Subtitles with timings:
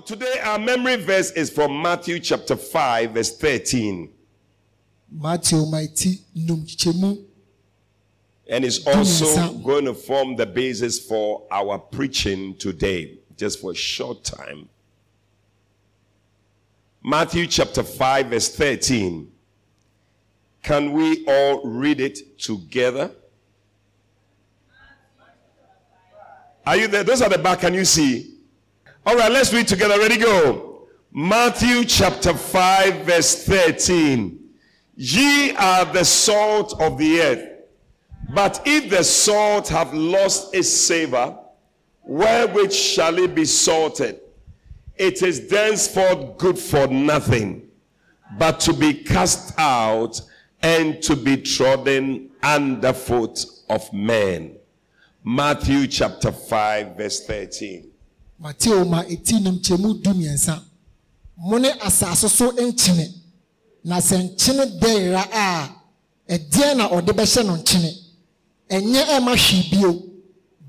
[0.00, 4.12] Today our memory verse is from Matthew chapter 5, verse 13.
[5.08, 7.24] Matthew mighty numchemu
[8.50, 13.74] And it's also going to form the basis for our preaching today, just for a
[13.74, 14.68] short time.
[17.04, 19.30] Matthew chapter 5, verse 13.
[20.64, 23.12] Can we all read it together?
[26.66, 27.04] Are you there?
[27.04, 28.33] Those at the back, can you see?
[29.06, 29.98] All right, let's read together.
[29.98, 30.88] Ready, go.
[31.12, 34.48] Matthew chapter 5, verse 13.
[34.96, 37.48] Ye are the salt of the earth.
[38.32, 41.36] But if the salt have lost its savor,
[42.02, 44.20] wherewith shall it be salted?
[44.96, 47.68] It is thenceforth good for nothing,
[48.38, 50.18] but to be cast out
[50.62, 54.56] and to be trodden underfoot of men.
[55.22, 57.90] Matthew chapter 5, verse 13.
[58.44, 60.54] Matthew ma eti numchemu dumiɛnsa
[61.38, 63.06] mo ne asase so nkyene.
[63.84, 65.70] Na sɛ nkyene dɛɛra a
[66.28, 67.90] ɛdeɛn na ɔde bɛhyɛ no nkyene?
[68.70, 69.92] Ɛnyɛ ɛma hwee bio.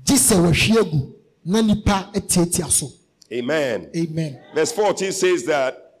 [0.06, 1.12] Gye sɛ wahwie agu
[1.44, 2.90] na nipa atiatia so.
[3.30, 3.90] Amen.
[3.94, 4.40] amen.
[4.54, 6.00] Verse 14 says that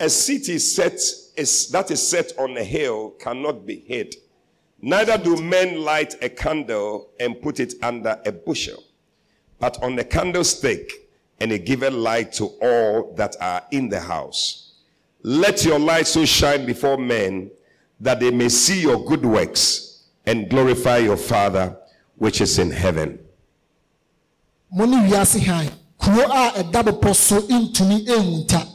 [0.00, 0.98] a city set
[1.36, 4.16] is that is set on a hill cannot be hid.
[4.82, 8.82] Neither do men light a candle and put it under a bushel,
[9.60, 10.90] but on the candlestick,
[11.38, 14.72] and it giveth light to all that are in the house.
[15.22, 17.50] Let your light so shine before men
[18.00, 21.76] that they may see your good works and glorify your Father
[22.16, 23.18] which is in heaven.
[24.72, 25.66] mo ne wiase han
[25.98, 28.66] kuro a ɛda bepɔ so ntumi nwunta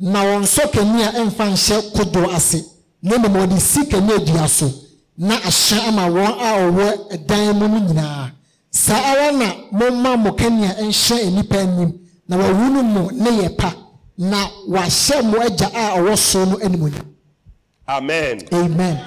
[0.00, 2.60] na wɔn nso kanea mfa nhyɛ kodoɔ ase
[3.02, 4.70] na mmom wɔde si kanea dua so
[5.16, 8.30] na ahyɛ ama wɔn a wɔwɔ ɛdan mu no nyinaa
[8.70, 11.92] saa ara na momma mo kanea nhyɛ nnipa anim
[12.28, 13.74] na wɔawunu mo ne yɛ pa
[14.18, 17.06] na wahyɛ mo agya a ɔwɔ soro no animuonyam
[17.88, 18.40] Amen.
[18.52, 19.00] amen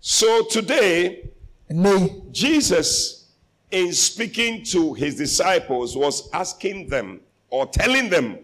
[0.00, 1.30] So today,
[1.70, 3.26] ɛnɛ Jesus,
[3.70, 7.20] in speaking to his disciples, was asking them
[7.50, 8.38] or telling them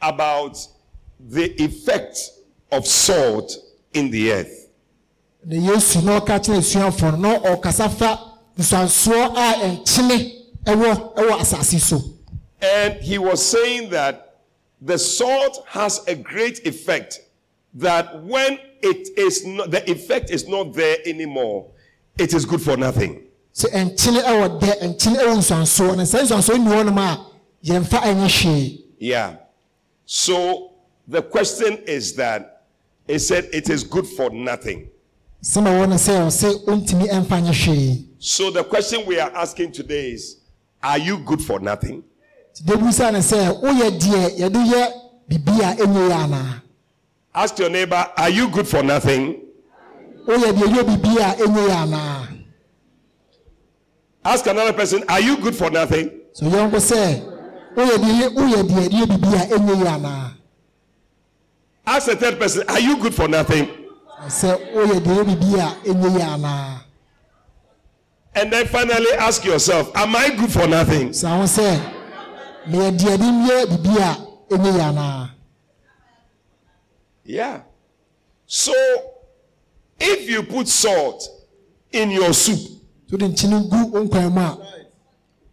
[0.00, 0.58] about
[1.18, 2.18] the effect
[2.70, 3.56] of salt
[3.94, 4.68] in the earth.
[5.44, 10.32] na yesu na ɔka kyerɛ asuafoɔ no na ɔkasa fa nsuansoɔ a nkyene
[10.66, 12.02] ɛwɔ ɛwɔ asase so
[12.60, 14.38] And he was saying that
[14.80, 17.20] the salt has a great effect
[17.74, 21.66] that when it is not, the effect is not there anymore,
[22.18, 23.22] it is good for nothing.
[23.54, 27.26] sɛ nkyene ɛwɔ dɛ nkyene ɛwɔ nsuansoɔ na sɛ nsuansoɔ nni hɔnom a
[27.66, 29.36] yɛmfa ɛnyɛ hwee Yeah.
[30.06, 30.72] So
[31.08, 32.62] the question is that
[33.06, 34.88] it said it is good for nothing.
[35.42, 39.72] sɛma wɔ no sɛ ɔsɛ ɔntumi ɛmfa nyɛ hwee So the question we are asking
[39.72, 40.38] today is
[40.82, 42.02] Are you good for nothing?
[42.54, 44.82] nti da busa no sɛ woyɛ deɛ yɛde yɛ
[45.28, 46.62] biribi a ɛnyɛ yɛ anaa
[47.34, 49.42] Ask your neighbor, Are you good for nothing?
[50.26, 52.28] woyɛ deɛ yɛ biribi a ɛnyɛ yɛ anaa
[54.24, 56.10] Ask another person, Are you good for nothing?
[56.32, 57.00] so yɔnko sɛ
[57.76, 60.30] woyɛ deɛ yɛ woyɛ deɛ yɛ biribi a ɛnyɛ yɛ anaa
[61.86, 63.66] Ask the third person, Are you good for nothing?
[64.28, 66.80] sɛ woyɛ deɛ yɛ biribi a ɛnyɛ yɛ anaa
[68.36, 71.12] And then finally ask yourself, Am I good for nothing?
[71.12, 71.80] saa ho sɛ
[72.68, 75.30] meyɛ deɛ de yɛ biribi a ɛnyɛ yɛ anaa
[77.26, 77.62] Yeah.
[78.46, 78.74] So
[79.98, 81.26] if you put salt
[81.92, 82.58] in your soup,
[83.08, 84.58] so de nkyene gu wo nkwan mu a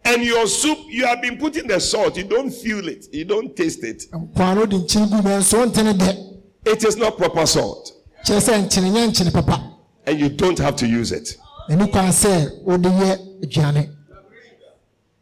[0.04, 3.56] and your soup, you have been putting the salt, you don't feel it, you don't
[3.56, 4.04] taste it.
[4.12, 6.28] nkwan no de nkyene gu nanso wontene dɛ
[6.64, 7.92] It is not proper salt,
[8.26, 9.68] kyerɛ sɛ nkyene nyɛ nkyene papa
[10.06, 11.36] and you don't have to use it.
[11.70, 13.88] Ɛni kwan sɛ wode yɛ aduane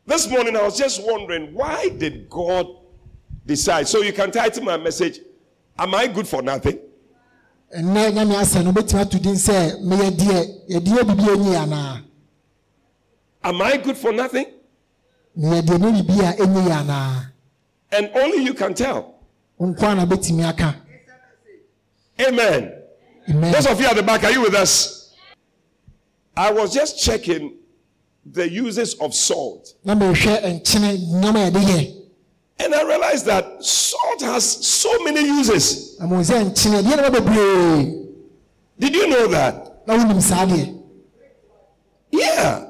[0.06, 2.66] This morning I was just wondering why did God
[3.46, 3.86] decide?
[3.86, 5.20] So you can title my message,
[5.78, 6.78] Am I good for nothing?
[7.76, 12.02] ɛnɛ nyame asɛ no wobɛtumi ato din sɛ meyɛ deɛ yɛde yɛ biribi anaa
[13.44, 14.46] Am I good for nothing?
[15.36, 17.26] na yɛde ne biribi a ɛnyɛ anaa
[17.92, 19.14] And only you can tell.
[19.60, 20.74] nko na bɛtumi aka
[22.20, 22.72] Amen.
[23.28, 24.99] amen Those of you at the back, are you with us?
[26.40, 27.58] I was just checking
[28.24, 29.74] the uses of salt.
[29.84, 31.96] na mehwɛ nkyene nneɛma a yɛde yɛ
[32.60, 35.98] And I realized that salt has so many uses.
[36.00, 38.06] na mo sɛ nkyene deɛ na bebree
[38.78, 39.86] Did you know that?
[39.86, 40.80] na wonim saa deɛ
[42.10, 42.66] Yeah.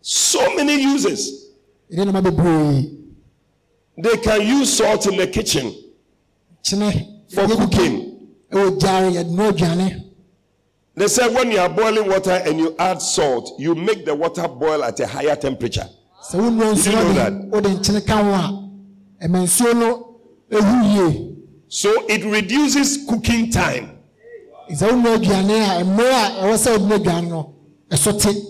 [0.00, 1.50] So many uses.
[1.92, 2.96] deɛ na bebree
[4.02, 5.74] They can use salt in the kitchen
[7.34, 7.94] for cooking.
[8.50, 10.04] ɛwɔ gyaare yɛde no aduane
[10.94, 14.46] They said when you are boiling water and you add salt, you make the water
[14.48, 15.86] boil at a higher temperature.
[16.32, 17.32] Did you know that?
[17.32, 20.18] wode wode nkyene ka ho a ɛma nsuo no
[20.50, 21.36] ɛhu yie
[21.68, 23.98] So it reduces cooking time.
[24.70, 27.54] sɛ wonua aduane a mmerɛ a ɛwɔ sɛ wode no aduane no
[27.90, 28.46] ɛso te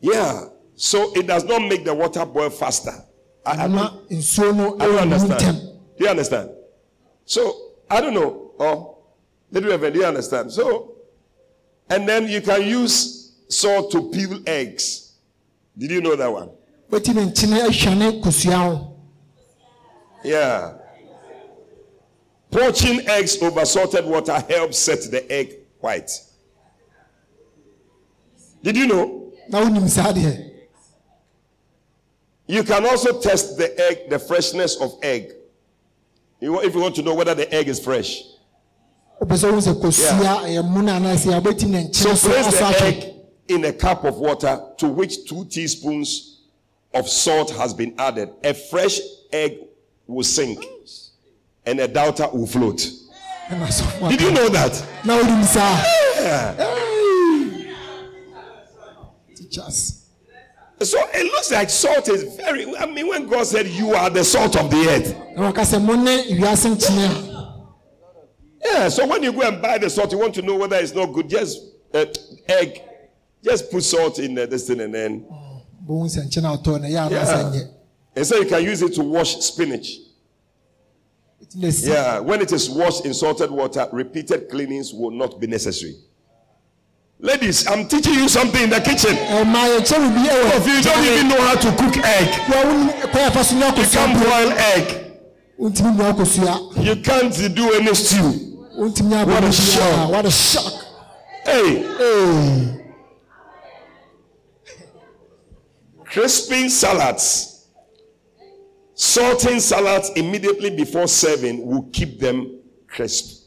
[0.00, 0.46] Yeah.
[0.74, 2.92] So it does not make the water boil faster.
[3.46, 5.56] I, I, no I don't ɛwɔ mu ntɛm understand.
[5.96, 6.50] Do you understand?
[7.24, 7.56] So
[7.90, 8.52] I don't know.
[8.58, 8.98] Oh,
[9.50, 10.50] little do you understand?
[10.50, 10.91] So,
[11.90, 15.12] and then you can use salt to peel eggs.
[15.76, 16.50] Did you know that one?
[16.90, 18.88] wotumi nkyene ahwane kosua ho
[20.24, 20.74] Yeah.
[22.50, 26.10] Poaching eggs over salted water helps set the egg white.
[28.62, 29.32] Did you know?
[29.48, 30.50] na wonim saa deɛ
[32.46, 35.32] You can also test the egg, the freshness of egg.
[36.40, 38.22] If you want to know whether the egg is fresh.
[39.28, 39.56] So
[42.16, 43.14] place the egg
[43.48, 46.40] in a cup of water to which two teaspoons
[46.94, 48.30] of salt has been added.
[48.44, 49.00] A fresh
[49.32, 49.58] egg
[50.06, 50.64] will sink
[51.66, 52.78] and a doubter will float.
[54.08, 54.74] Did you know that?
[55.44, 55.84] saa
[56.20, 56.54] Yeah.
[59.36, 60.02] teachers
[60.80, 62.76] So it looks like salt is very.
[62.76, 65.14] I mean, when God said, You are the salt of the earth.
[65.36, 69.78] na waka sɛ mo ne wiase nkyene a Yeah, so when you go and buy
[69.78, 71.28] the salt, you want to know whether it's not good.
[71.28, 71.60] Just
[71.92, 72.06] uh,
[72.48, 72.80] egg,
[73.42, 75.26] just put salt in uh, this thing and then.
[75.86, 77.68] bohu sɛ nkyene a wotɔɔ no ɛyɛ anaasɛ
[78.14, 79.98] And so you can use it to wash spinach.
[81.44, 85.40] ɛtumi na si Yeah, when it is washed in salted water, repeated cleanings will not
[85.40, 85.96] be necessary.
[87.18, 89.16] Ladies, I'm teaching you something in the kitchen.
[89.16, 92.62] ɛma yɛkyɛ wo bi ɛwɔ If you don't even know how to cook egg, wa
[92.62, 95.12] wonim kwan yɛfa so nyɛ you can't boil egg,
[95.58, 98.51] wontumi nua akosua you can't do any stew.
[98.74, 100.10] What a shock.
[100.10, 100.84] what a shock
[101.44, 102.84] Hey, Hey.
[106.04, 107.66] crisping salads,
[108.94, 113.40] salting salads immediately before serving will keep them crisp.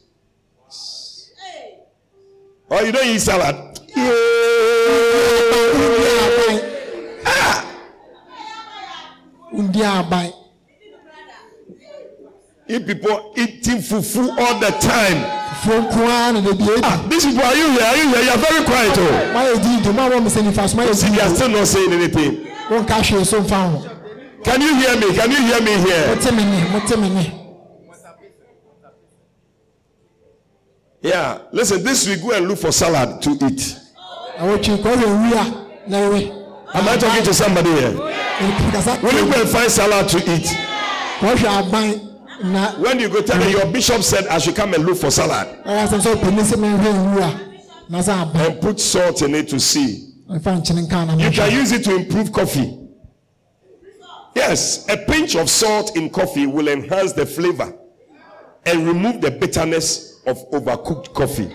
[2.70, 3.78] Oh, you don't eat salad?
[3.96, 4.12] Yeah.
[9.52, 10.02] Ndi ah.
[12.68, 15.22] You people eating fufu all the time.
[15.62, 16.80] Fufuo nko ara na de bi.
[16.82, 17.82] Ah, these people, are you here?
[17.82, 18.22] Are you here?
[18.24, 18.98] You are very quiet.
[18.98, 19.32] Oh.
[19.34, 21.48] Mayɛ di di maa wɔn mi sɛ nifa so mayɛ See, di they are still
[21.48, 22.46] not saying anything.
[22.68, 23.92] Wɔn ka hwee so nfa.
[24.42, 25.14] Can you hear me?
[25.14, 26.06] Can you hear me here?
[26.08, 27.42] Mo te mi ni mo te mi ni.
[31.02, 31.38] Yeah.
[31.52, 33.76] Listen, this week go and look for salad to eat.
[34.38, 36.32] Awotwi kɔ yɛ wia na ewe.
[36.74, 37.92] Am I talking to somebody here?
[37.92, 40.52] Will you go and find salad to eat?
[41.20, 42.05] kɔhwɛ aban
[42.44, 45.10] na When you go tell me your bishop said I should come and look for
[45.10, 47.40] salad ɔyɛ asɛm sɛ ɔpɛ ne sɛ mehwɛ nwura
[47.88, 50.12] na sɛ aban and put salt in it to see.
[50.28, 52.78] mfa nkyene nka na You can use it to improve coffee.
[54.34, 57.72] Yes, a pinch of salt in coffee will enhance the flavor
[58.66, 61.50] and remove the bitterness of overcooked coffee.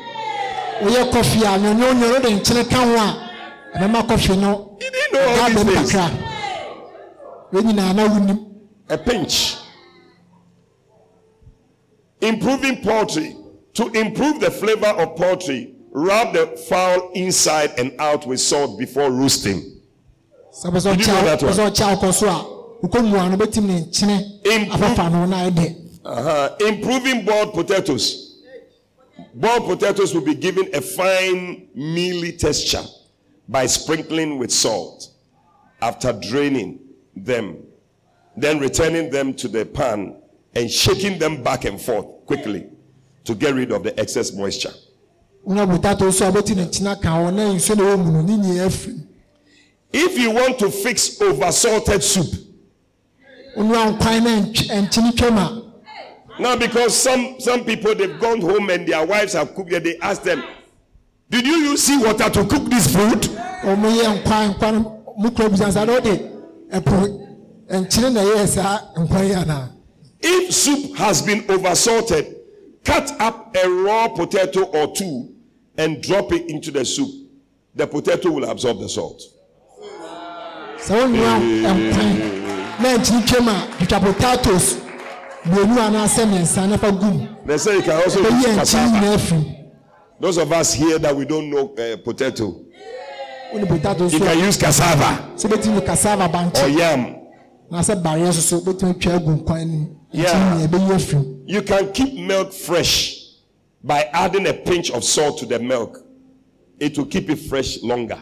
[0.82, 5.14] Woyɛ kɔfi a nyɔnyɔ nyɔnyɔ de nkyene ka ho a ɛbɛma kɔfi no You didn't
[5.14, 5.94] know all ɛda these bɛm things.
[7.54, 8.46] Wɔn nyinaa na wonim.
[8.90, 9.58] A pinch.
[12.22, 13.36] Improving poultry.
[13.76, 19.10] To improve the flavor of poultry, rub the fowl inside and out with salt before
[19.12, 19.62] roasting.
[20.54, 23.10] Sɛ bɛ sɛ Did you know ɔkyɛ that bɛ sɛ ɔkyɛ akɔ so a wokɔ
[23.10, 25.76] mu a no bɛtumi ne nkyene Improve- afafa no na ayɛ dɛ.
[26.04, 26.56] Uh-huh.
[26.68, 28.40] Improving boiled potatoes.
[29.34, 32.84] Boiled potatoes will be given a fine, mealy texture
[33.48, 35.10] by sprinkling with salt
[35.82, 36.80] after draining
[37.16, 37.58] them,
[38.36, 40.21] then returning them to the pan
[40.56, 42.68] and shaking them back and forth quickly
[43.24, 44.74] to get rid of the excess moisture.
[45.48, 48.22] Wona potato so a bɛtumi ne nkyene ka ho na nsuo na ɛwɔ mu no
[48.22, 49.04] ne nyinaa afiri mu.
[49.94, 52.28] If you want to fix over salted soup,
[53.58, 55.62] Onua nkwan na ntw- nkyene twam a
[56.40, 59.98] now because some some people they've gone home and their wives have cooked it, they
[60.00, 60.42] ask them,
[61.30, 63.28] "Did you use sea water to cook this food?"
[70.22, 70.92] Wɔn yɛ nkwan nkwan mu kura bisa sa na ɔde ɛpo nkyene na ɛyɛ saa
[70.92, 72.36] nkwan yi anaa If soup has been oversalted,
[72.84, 75.36] cut up a raw potato or two
[75.78, 77.10] and drop it into the soup.
[77.76, 79.22] The potato will absorb the salt.
[80.78, 82.18] sɛ wonua nkwan
[82.82, 84.76] na nkyene twam a twitwa potatoes.
[85.46, 87.28] Mmienu anaasɛ mmiɛnsa na fa gum.
[87.46, 89.58] They say you can also use nyinaa firi
[90.20, 92.64] Those of us here that we don't know uh, potato,
[93.54, 95.32] wone potatoes you so can use cassava.
[95.36, 96.30] bɛtumi cassava
[96.64, 97.16] or yam.
[97.72, 100.34] anaasɛ bareɛ nso so bɛtumi atwa agu nkwan no mu Yeah.
[100.34, 103.18] nkyene nyinaa ɛbɛyi afiri You can keep milk fresh
[103.84, 105.98] by adding a pinch of salt to the milk.
[106.80, 108.22] It will keep it fresh longer.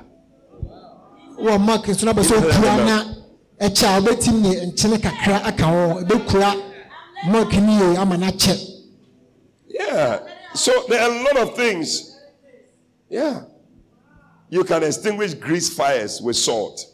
[1.37, 3.03] wɔ mark nso na bɛ sɛ na
[3.59, 6.61] ɛkyɛ a wobɛtumi ne nkyene kakra aka hɔ ɛbɛkura
[7.27, 8.17] mark no yie ama
[9.67, 10.19] Yeah.
[10.53, 12.17] So there are a lot of things.
[13.09, 13.43] Yeah.
[14.49, 16.85] You can extinguish grease fires with salt.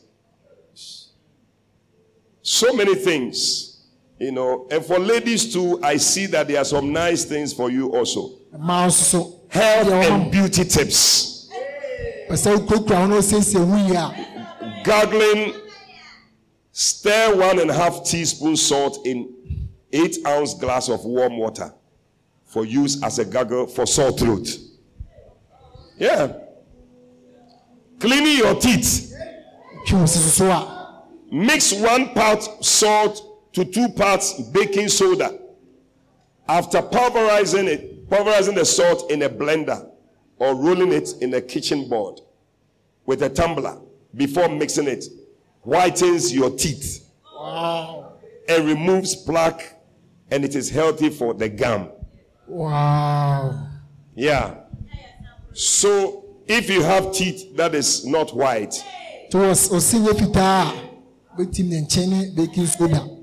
[2.42, 3.75] So many things.
[4.18, 7.70] You know, and for ladies too, I see that there are some nice things for
[7.70, 8.32] you also.
[9.50, 11.36] Health and beauty tips.
[12.28, 15.54] pɛ sɛ wokurakura ho na osiesie ho yie a Gargling,
[16.72, 21.74] stir one and a half teaspoon salt in eight ounce glass of warm water
[22.44, 24.48] for use as a gargle for sore throat.
[25.98, 26.34] Yeah.
[28.00, 29.14] Cleaning your teeth.
[29.88, 30.72] twe wo sisi so a
[31.32, 35.40] Mix one part salt to two parts baking soda.
[36.48, 39.90] After pulverizing it, pulverizing the salt in a blender
[40.38, 42.20] or rolling it in a kitchen board
[43.06, 43.80] with a tumbler
[44.14, 45.06] before mixing it,
[45.66, 47.10] whitens your teeth
[48.48, 49.82] and removes plaque,
[50.30, 51.90] and it is healthy for the gum.
[52.48, 53.68] wow
[54.16, 54.56] Yeah.
[55.54, 58.84] So if you have teeth that is not white,
[59.30, 60.74] nti wɔ osi nyɛ fitaa
[61.34, 63.15] a bɛtumi ne nkyɛn ne baking soda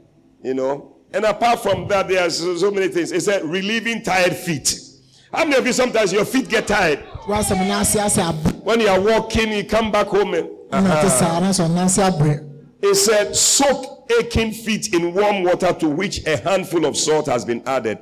[0.43, 0.97] you know.
[1.15, 3.13] And apart from that, there are so, so many things.
[3.13, 4.81] It's a relieving tired feet.
[5.33, 8.81] How many of you sometimes your feet get tired wasɛm no ase ase abrɛ when
[8.81, 11.99] you are walking, you come back home and na te saa na sɛ ɔnan ase
[11.99, 12.49] abrɛ
[12.83, 17.45] it said soak aching feet in warm water to which a handful of salt has
[17.45, 17.99] been added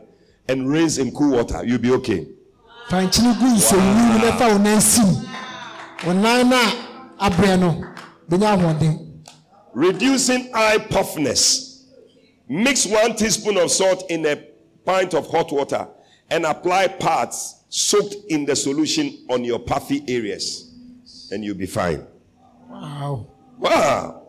[0.48, 1.62] and rinse in cool water.
[1.64, 2.26] You'll be okay.
[2.88, 5.28] fa nkyene gu nsonwuru mu na fa wo nan sim
[6.06, 7.84] wo nan no a abrɛ no
[8.28, 9.06] bɛnya ahoɔden
[9.72, 11.69] Reducing eye puffness.
[12.50, 14.34] Mix one teaspoon of salt in a
[14.84, 15.86] pint of hot water
[16.30, 20.74] and apply parts soaked in the solution on your puffy areas,
[21.30, 22.04] and you'll be fine.
[22.68, 23.24] wow
[23.56, 24.26] Wow.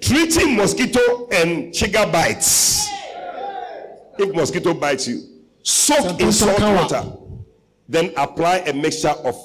[0.00, 2.88] Treating mosquito and chigger bites.
[4.18, 5.22] If mosquito bites you,
[5.62, 7.12] soak in salt water.
[7.88, 9.36] Then apply a mixture of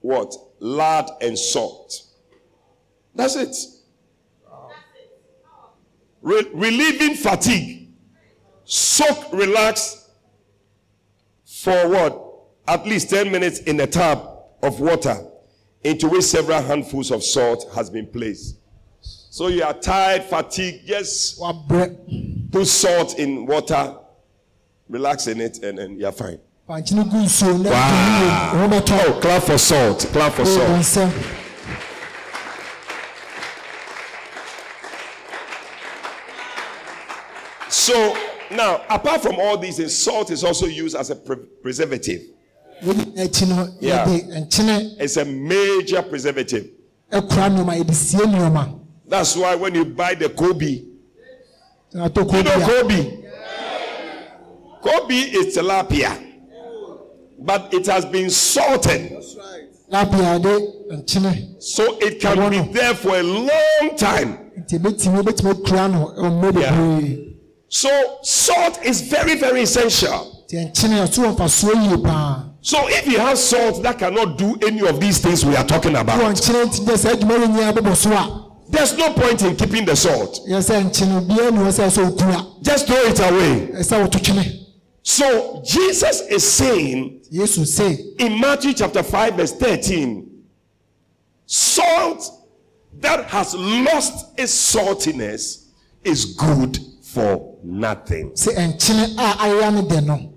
[0.00, 0.34] what?
[0.58, 2.02] Lard and salt.
[3.14, 3.54] That's it.
[6.24, 7.90] Re- relieving fatigue.
[8.64, 10.08] Soak, relax
[11.44, 12.20] for what?
[12.66, 15.16] At least 10 minutes in a tub of water
[15.84, 18.56] into which several handfuls of salt has been placed.
[19.02, 23.96] So you are tired, fatigued, just wabrɛ put salt in water,
[24.88, 26.38] relax in it, and then fine.
[26.68, 28.70] nkyene gu nsuo na wow.
[29.06, 30.08] Oh, clap for salt.
[30.12, 31.43] Clap for salt.
[37.84, 38.16] So
[38.50, 42.22] now, apart from all these salt is also used as a pre- preservative.
[43.80, 44.04] Yeah.
[44.98, 46.64] It's a major preservative.
[49.06, 50.82] That's why when you buy the Kobe,
[52.38, 53.22] you know Kobe.
[54.82, 56.16] Kobe is tilapia,
[57.38, 59.12] but it has been salted,
[61.58, 64.38] so it can be there for a long time.
[66.60, 66.72] Yeah.
[67.74, 70.44] So salt is very, very essential.
[70.46, 75.00] nti nkyene ɔto wɔ mfasoɔ So if you have salt that cannot do any of
[75.00, 78.12] these things we are talking about, nkyene nti dɛ sɛ adwuma yɛ nyinaa bɛbɔ so
[78.12, 80.38] a there's no point in keeping the salt.
[80.48, 83.66] yɛ sɛ nkyene biara ni wɔ sɛ sɛ okura Just throw it away.
[83.80, 84.66] ɛsɛ wɔto twene
[85.02, 90.30] So Jesus is saying yesu se in Matthew chapter 5, verse 13,
[91.46, 92.22] salt
[93.00, 95.70] that has lost its saltiness
[96.04, 96.78] is good
[97.14, 98.30] for nothing.
[98.32, 100.32] sɛ a no no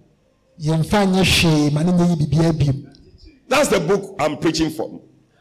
[0.61, 2.83] yɛmfa nyɛ hwee ma ne nyɛ yi biribiara biem
[3.49, 4.99] That's the book I'm preaching from.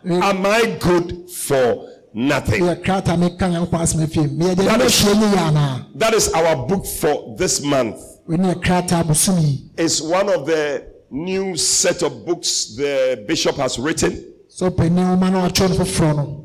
[0.08, 0.14] Eh.
[0.22, 2.62] Am I good for nothing?
[2.62, 6.14] yɛ krata meka nyankopɔn asɛm afie meyɛ deɛ That is- hwee ne yɛ anaa That
[6.14, 8.00] is our book for this month.
[8.26, 13.24] wei ne yɛ krata abosom yi It's one of the new set of books the
[13.28, 14.12] bishop has written.
[14.48, 16.42] sɛ ɔpɛni nwoma no ɔtwerɛ foforɔ no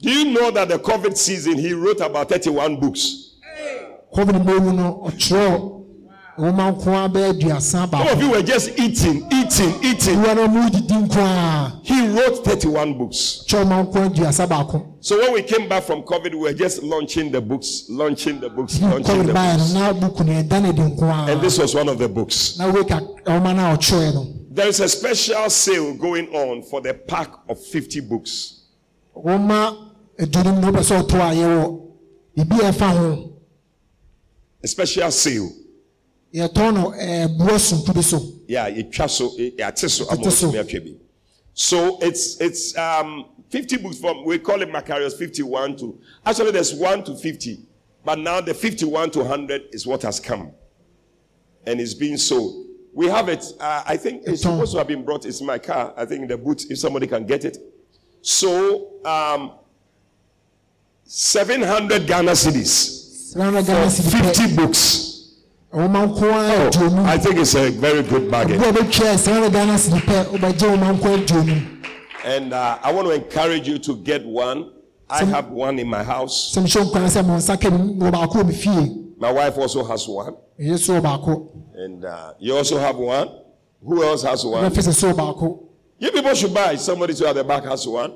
[0.00, 3.27] Do you know that the COVID season he wrote about 31 books?
[4.14, 5.74] Covid mu no ɔtwerɛ
[6.38, 10.22] nwoma nko ara bɛyɛ aduasa Some of you were just eating, eating, eating.
[10.22, 13.44] no mu didi nko ara He wrote 31 books.
[13.48, 16.52] kyerɛ nwoma nko ara aduasa baako So when we came back from COVID, we were
[16.52, 19.72] just launching the books, launching the books, launching the books.
[19.74, 22.56] no na buku no ɛda no adi nko And this was one of the books.
[22.58, 26.94] na weka no a ɔtwerɛ no There is a special sale going on for the
[26.94, 28.60] pack of 50 books.
[29.16, 29.76] nwoma
[30.18, 31.80] aduonum na wopɛ sɛ ɔtɔ a yɛwɔ
[32.36, 33.27] biribi a ɛfa ho
[34.62, 35.50] A special sale.
[36.34, 40.96] yɛtɔn no ɛɛ boɔ sonko bi so Yeah, it so it so Ɛte so.
[41.54, 46.74] So it's it's um 50 books from we call it Macarius 51 to actually there's
[46.74, 47.60] 1 to 50,
[48.04, 50.52] but now the 51 to 100 is what has come.
[51.66, 52.66] And it's being sold.
[52.92, 53.44] We have it.
[53.60, 55.24] Uh, I think it's supposed to have been brought.
[55.24, 55.94] It's in my car.
[55.96, 57.58] I think in the boot, if somebody can get it.
[58.22, 59.52] So um
[61.04, 62.97] 700 Ghana cedis srana ghana pɛ
[63.34, 65.04] 50 books.
[65.72, 68.58] nwoma nko ara aduonum I think it's a very good bargain.
[68.58, 71.74] bi a bɛtwa srana ghana cedi pɛ wobɛgye nwoma nko ara aduonum
[72.24, 74.72] And uh, I want to encourage you to get one.
[75.10, 76.52] I have one in my house.
[76.56, 79.58] sɛ mehyɛ nkwan sɛ mo nsa ka mu wɔ baako wɔ me fie My wife
[79.58, 80.34] also has one.
[80.60, 83.28] ɛyɛ so wɔ baako And uh, you also have one.
[83.84, 84.64] Who else has one?
[84.70, 85.58] mɛfɛ sɛ so wɔ baako
[85.98, 86.76] You people should buy.
[86.76, 88.12] Somebody to at the back has one.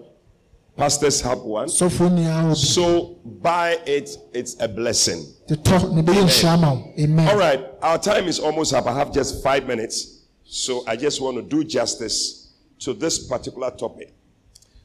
[0.77, 1.69] Pastors have one.
[1.69, 4.17] sɔfoɔ nyinaa wɔ bi So buy it.
[4.33, 5.25] It's a blessing.
[5.49, 7.65] tetɔ ne bɛyɛ nhyira ma wo All amen right.
[7.83, 8.87] Our time is almost up.
[8.87, 10.21] I have just five minutes.
[10.45, 14.15] So I just want to do justice to this particular topic.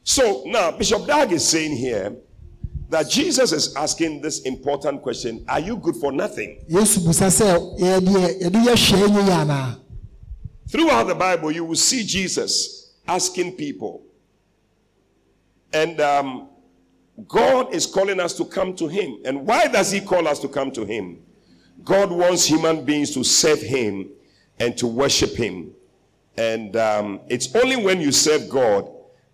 [0.04, 2.16] So now, Bishop Dag is saying here
[2.88, 6.64] that Jesus is asking this important question Are you good for nothing?
[6.70, 9.76] yesu busa sɛ yɛdeɛ yɛde yɛ hwɛ nyɛ yɛ anaa
[10.70, 14.02] Throughout the Bible, you will see Jesus asking people.
[15.72, 16.48] And um,
[17.26, 19.18] God is calling us to come to Him.
[19.24, 21.20] And why does He call us to come to Him?
[21.84, 24.10] God wants human beings to serve Him
[24.58, 25.72] and to worship Him.
[26.36, 28.88] And um, it's only when you serve God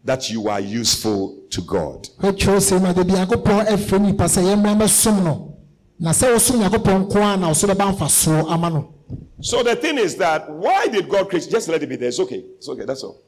[0.05, 2.09] that you are useful to God.
[2.20, 5.57] hwɛtwerɛ sɛ mu ade bi nyankopɔn afrɛ nnipa sɛ yɛmmra bɛsom no
[5.99, 8.94] na sɛ wosom nyankopɔn nko a na wo so bɛba mfasoɔ ama no
[9.40, 11.49] So the thing is that why did God create?
[11.51, 12.09] Just let it be there.
[12.09, 12.42] It's okay.
[12.57, 12.85] It's okay.
[12.87, 13.20] That's all.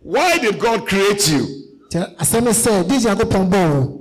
[0.00, 1.46] Why did God create you?
[1.98, 3.96] Asɛm sɛ de nyankopɔn bɔɔ wo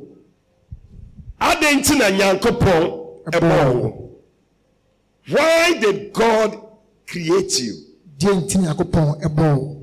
[1.41, 4.09] Adɛn nti na Nyankopɔn ɛbɔɔ wo?
[5.29, 6.57] Why did God
[7.07, 7.75] create you?
[8.17, 9.75] deɛ nti nyankopɔn ɛbɔɔ wo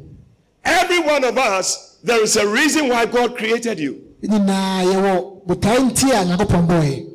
[0.65, 4.03] Every one of us, there is a reason why God created you.
[4.23, 7.13] nyinaa yɛwɔ botae nti a nyankopɔn bɔɔɛ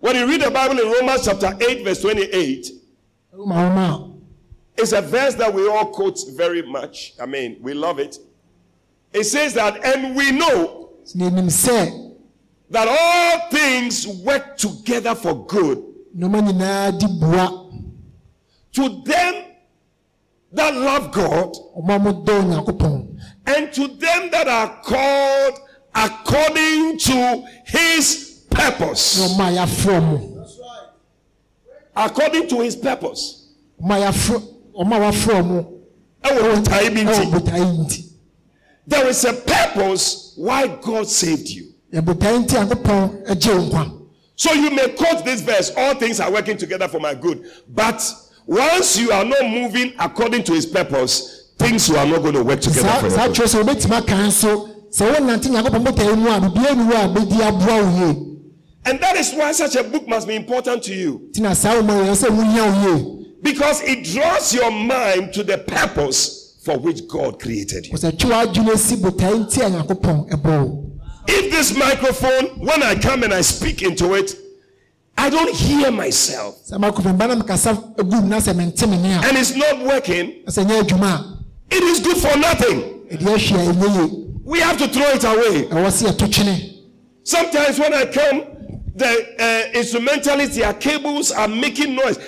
[0.00, 2.70] When you read the Bible in Romans chapter 8, verse 28,
[3.32, 4.14] roma homa
[4.76, 7.12] it's a verse that we all quote very much.
[7.20, 8.18] I mean, we love it.
[9.14, 12.14] It says that, and we know a na yɛnim sɛ
[12.70, 15.78] that all things work together for good
[16.16, 17.70] nneɔma nyinaa di bua
[18.72, 19.34] to them
[20.52, 25.60] that love God ɔma modɔ onyankopɔn and to them that are called
[25.94, 29.20] according to his purpose.
[29.20, 30.30] ɔma a yɛafrɛ mo
[31.96, 33.44] According to his purpose.
[38.86, 41.72] There is a purpose why God saved you.
[41.92, 44.00] yɛ botae nti nyankopɔn agye
[44.36, 47.44] So you may quote this verse, all things are working together for my good.
[47.68, 48.02] But
[48.46, 52.60] once you are not moving according to his purpose, things are not going to work
[52.60, 53.30] together for your good.
[53.36, 57.08] twerɛ sɛ wobɛtumi aka nso sɛ wonante nyankopɔn botae mu a bibia ni hɔ a
[57.08, 58.30] bɛdi aboa wo yie
[58.86, 61.28] And that is why such a book must be important to you.
[61.32, 65.42] nti na saa woma yɛ sɛ wohia wo yie Because it draws your mind to
[65.44, 67.92] the purpose for which God created you.
[71.26, 74.36] If this microphone, when I come and I speak into it,
[75.16, 76.54] I don't hear myself
[79.28, 80.32] and it's not working,
[81.70, 82.82] it is good for nothing.
[84.44, 85.66] We have to throw it away.
[87.22, 88.42] Sometimes when I come,
[88.96, 92.18] the uh, instrumentalists, their cables are making noise.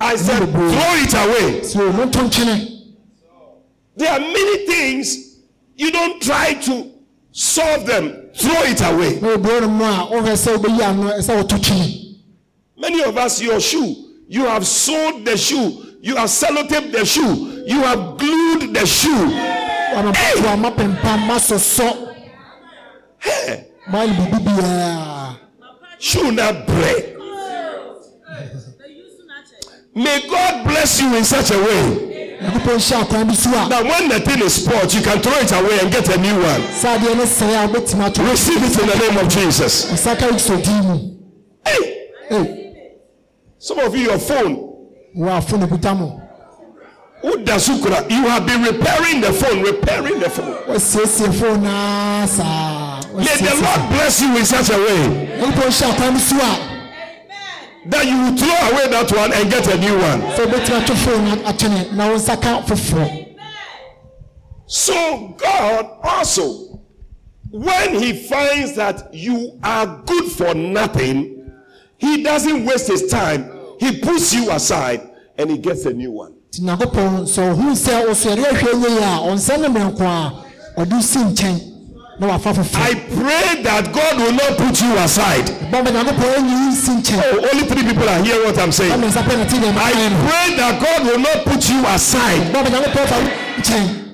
[0.00, 1.62] I said, throw it away.
[1.62, 2.74] so monto nkyene
[3.96, 5.40] There are many things
[5.76, 6.90] you don't try to
[7.32, 9.18] solve them, throw it away.
[9.20, 12.04] na obi no mu a wohwɛ sɛ wobɛyi ano ɛsɛ woto twene
[12.76, 13.94] Many of us, your shoe,
[14.28, 19.28] you have sewed the shoe, you have sellotaped the shoe, you have glued the shoe.
[19.94, 22.14] wamapatoa mapempa masosɔ
[23.18, 25.36] Hey, mayɛ ne biribi biara
[25.98, 27.17] shoe not break.
[29.98, 32.38] May God bless you in such a way.
[32.40, 35.50] Nyankopɔn hyɛ akwan bi so Now, when the thing is spoiled, you can throw it
[35.50, 36.62] away and get a new one.
[36.70, 39.90] saa adeɛ no sɛe a wobɛtumi ato Receive it in the name of Jesus.
[39.90, 41.16] ɔsaka kristo din mu
[41.66, 42.92] Hey,
[43.58, 44.54] some of you, your phone,
[45.16, 46.22] wɔ afo no kuta
[47.24, 50.54] Udasukura, you have been repairing the phone, repairing the phone.
[50.68, 55.02] wɔasiesie fo naa saa May the Lord bless you in such a way
[55.42, 56.78] nyankopɔn hyɛ akwan bi so a
[57.88, 60.20] that you will throw away that one and get a new one.
[60.36, 63.24] sɛ wobɛtumi ato fo no atwene na wo nsa ka foforɔ
[64.66, 66.80] So, God also,
[67.50, 71.50] when He finds that you are good for nothing,
[71.96, 73.50] He doesn't waste His time.
[73.80, 75.00] He puts you aside
[75.38, 76.34] and He gets a new one.
[76.60, 80.44] nyankopɔn sɛ ɔhunu sɛ ɔsɔre ahwɛ yie a ɔnsɛ ne mmerɛnko a
[80.80, 81.77] ɔde si nkyɛn na wafa
[82.20, 85.46] I pray that God will not put you aside.
[85.70, 88.90] bɔmɛ nyankopɔn anyi wo nsi nkyɛn Oh, only three people are hearing what I'm saying.
[88.92, 89.92] ɔmɛ nsa pɛ na ti deɛ I
[90.26, 92.52] pray that God will not put you aside.
[92.52, 93.28] bɔmɛ nyankopɔn fa wo
[93.62, 94.04] nkyɛn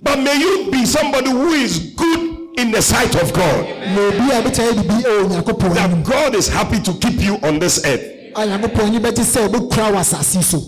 [0.00, 3.66] But may you be somebody who is good in the sight of God.
[3.94, 7.20] na obi a bɛtumi ayɛ bibi ɛwɔ nyankopɔn anim That God is happy to keep
[7.20, 8.00] you on this earth.
[8.36, 10.62] a nyankopɔn ani bɛgye sɛ ɔbɛkura wɔ asase so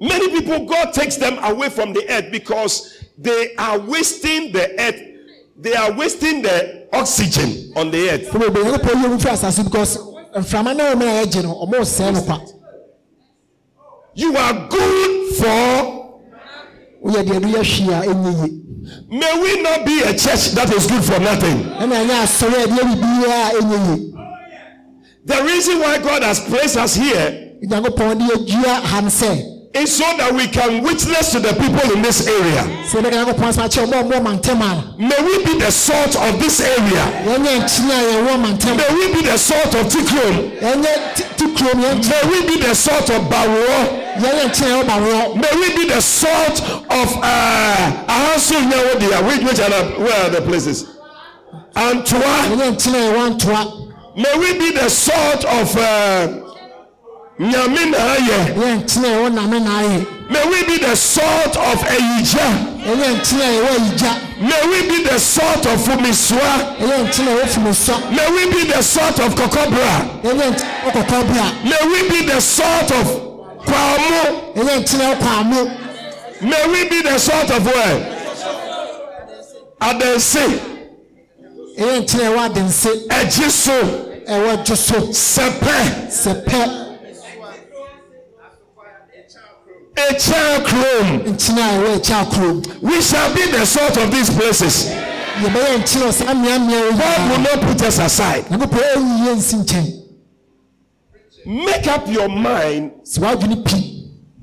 [0.00, 5.00] Many people, God takes them away from the earth because they are wasting the earth.
[5.56, 8.28] They are wasting the oxygen on the earth.
[8.30, 9.98] fɔlɔ obi nyankopɔn yɛ wo firi asase because
[10.36, 12.40] mframa ne wɔn a yɛgye no ɔmo sɛɛ no kwa
[14.16, 16.20] You are good for.
[17.04, 18.60] woyɛ deɛ no yɛ hwee a ɛnyɛ yie
[19.08, 21.64] May we not be a church that is good for nothing.
[21.64, 24.10] ɛna ɛnyɛ asɔre a ɛdeɛ bibiara a ɛnyɛ yie
[25.24, 27.40] The reason why God has placed us here
[29.74, 32.62] is so that we can witness to the people in this area.
[34.96, 37.04] May we be the salt of this area.
[37.26, 37.38] May
[38.94, 40.54] we be the salt of Tikrom.
[40.62, 44.14] May we be the salt of Bawo.
[45.34, 49.18] May we be the salt of uh, Ahasu Nyawodia.
[49.26, 50.84] Which, are the, where are the places?
[51.74, 52.46] Antua.
[54.16, 56.43] May we be the salt of uh,
[57.38, 58.54] Nyaminaye.
[58.54, 62.46] yɛnyɛ nkyene a yɛwɔ name naayɛ May we be the salt of Eyija.
[62.86, 66.78] yɛnyɛ nkyene a yɛwɔ ayigya May we be the salt of Fumiswa.
[66.78, 70.22] yɛnyɛ nkyene a yɛwɔ fumusɔ May we be the salt of Kokobra.
[70.22, 73.06] yɛnyɛ nkyene a yɛwɔ kɔkɔɔ bra May we be the salt of
[73.66, 74.54] Kwamo.
[74.54, 75.80] yɛnyɛ nkyene a yɛwɔ kwaamo
[76.40, 78.10] May we be the salt of where?
[79.80, 80.46] Adense,
[81.78, 86.83] yɛnyɛ nkyene a yɛwɔ adense Ejisu, ɛwɔ dwo so Sepe, sɛpɛ
[89.96, 90.72] A akyi
[92.82, 94.90] We shall be the salt of these places.
[95.40, 98.44] yɛbɛyɛ nkyene a ɔsaa mmeammea wɔ God will not put us aside.
[98.50, 100.00] nyankopɔn ɛnyi yɛ nsi nkyɛn
[101.46, 102.92] Make up your mind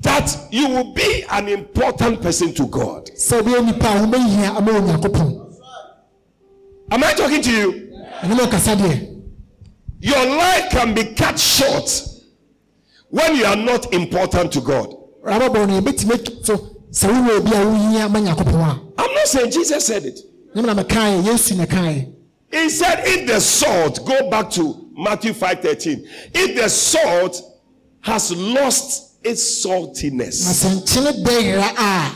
[0.02, 3.10] that you will be an important person to God.
[3.16, 5.38] sɛ wobɛyɛ nnipa a wobɛhia ama wɔ nyankopɔn
[6.90, 7.72] Am I talking to you?
[8.22, 9.08] ɛne ma ɔkasa deɛ
[10.00, 12.02] Your life can be cut short
[13.10, 14.94] when you are not important to God.
[15.24, 16.56] Rabɔbɔ no yɛbɛtumi atu so
[16.90, 20.18] sɛ wowɔ obi a wohia ma nyankopɔn a I'm not saying Jesus said it.
[20.54, 22.08] ne mena mekaeɛ yesu na kaeɛ
[22.52, 26.06] He said, if the salt, go back to Matthew 5:13.
[26.34, 27.40] If the salt
[28.02, 32.12] has lost its na saltiness, sɛ nkyene a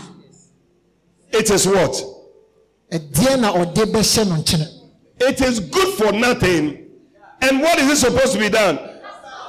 [1.33, 2.03] it is what?
[2.93, 4.69] ɛdeɛ na ɔde bɛhyɛ no nkyene
[5.21, 6.83] It is good for nothing.
[7.41, 8.79] And what is it supposed to be done?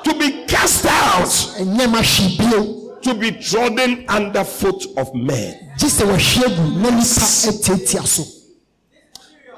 [0.06, 1.28] To be cast out,
[1.60, 5.72] ɛnyɛ ma hwee bio to be trodden underfoot of men.
[5.78, 8.24] gye sɛ wɔhwe agu na nipa atiatia so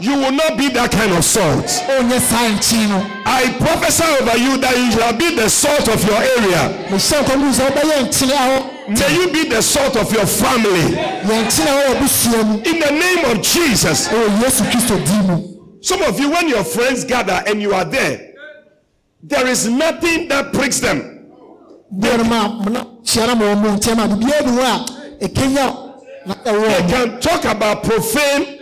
[0.01, 1.65] You will not be that kind of salt.
[1.65, 5.99] ɔnyɛ saa nkyene no I prophesy over you that you shall be the salt of
[6.07, 6.87] your area.
[6.89, 10.95] mehyɛ nkɔm sɛ wobɛyɛ nkyene a May you be the salt of your family.
[11.27, 14.07] yɛ nkyene a wɔwɔ busua mu In the name of Jesus.
[14.07, 15.43] ɛwɔ yesu kristo din mu
[15.81, 18.33] Some of you, when your friends gather and you are there,
[19.23, 21.08] there is nothing that pricks them.
[26.29, 28.59] Eh, they can talk about profane,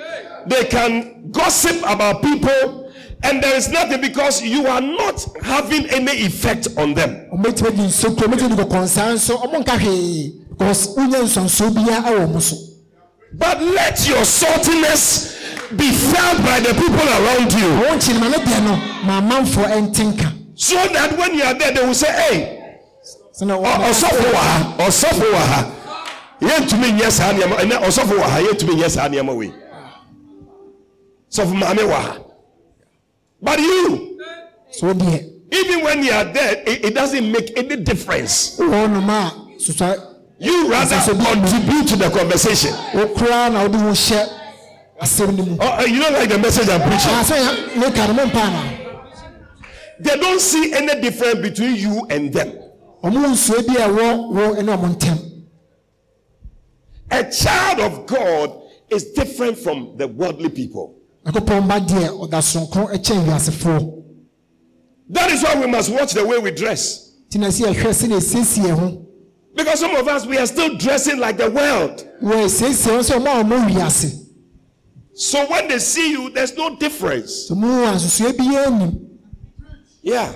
[0.48, 2.92] they can gossip about people,
[3.24, 7.26] and there is nothing because you are not having any effect on them.
[7.34, 12.04] ɔmɛtumi di nso kuro ɔmɛtumi di kɔkɔnsaa nso ɔmo nka hwee because wonya nsonso biara
[12.12, 12.56] ɛwɔ mo so
[13.34, 15.36] But let your saltiness
[15.76, 17.68] be felt by the people around you.
[17.84, 20.34] Wɔn nkyɛn ma ne deɛ no ma amanfoɔ ɛnte nka.
[20.56, 22.57] So that when you are there, they will say, Hey,
[23.46, 25.72] ɔsɔfo wɔ ha ɔsɔfo wɔ ha.
[26.42, 29.54] Yɛntumi nyɛ saa nneɛma ɛnɛ ɔsɔfo wɔ ha yɛntumi nyɛ saa nneɛma wei.
[31.32, 32.18] Sɔfo maame wɔ ha.
[33.42, 34.20] But you
[34.72, 38.58] so deɛ even when you are there it, it doesn't make any difference.
[38.60, 42.72] Wowɔ nom a sosa You rather contribute to the conversation.
[42.94, 44.30] wokora na wode wo hyɛ
[45.02, 45.58] asɛm no mu.
[45.60, 47.12] Oh, uh, you don't like the message I'm preaching.
[47.12, 48.64] Ah, sɛ meka no mompa na
[50.00, 52.54] They don't see any difference between you and them.
[53.10, 55.20] Ɔmo nsua bi a ɛwɔ wo ne ɔmo ntam
[57.10, 60.96] A child of God is different from the worldly people.
[61.26, 64.04] nyankopɔn ba deɛ ɔda soronko kyɛn wiasefoɔ
[65.10, 67.14] That is why we must watch the way we dress.
[67.30, 69.04] nti na sɛ yɛhwɛ sɛ ne ɛsiesie ho
[69.56, 72.06] Because some of us, we are still dressing like the world.
[72.22, 74.24] wɔ ɛsiesie ho sɛ ɔma a ɔmo wiase
[75.14, 77.50] So when they see you, there's no difference.
[77.50, 79.04] sɛ mu a nsusua biara nim
[80.04, 80.32] Yeah.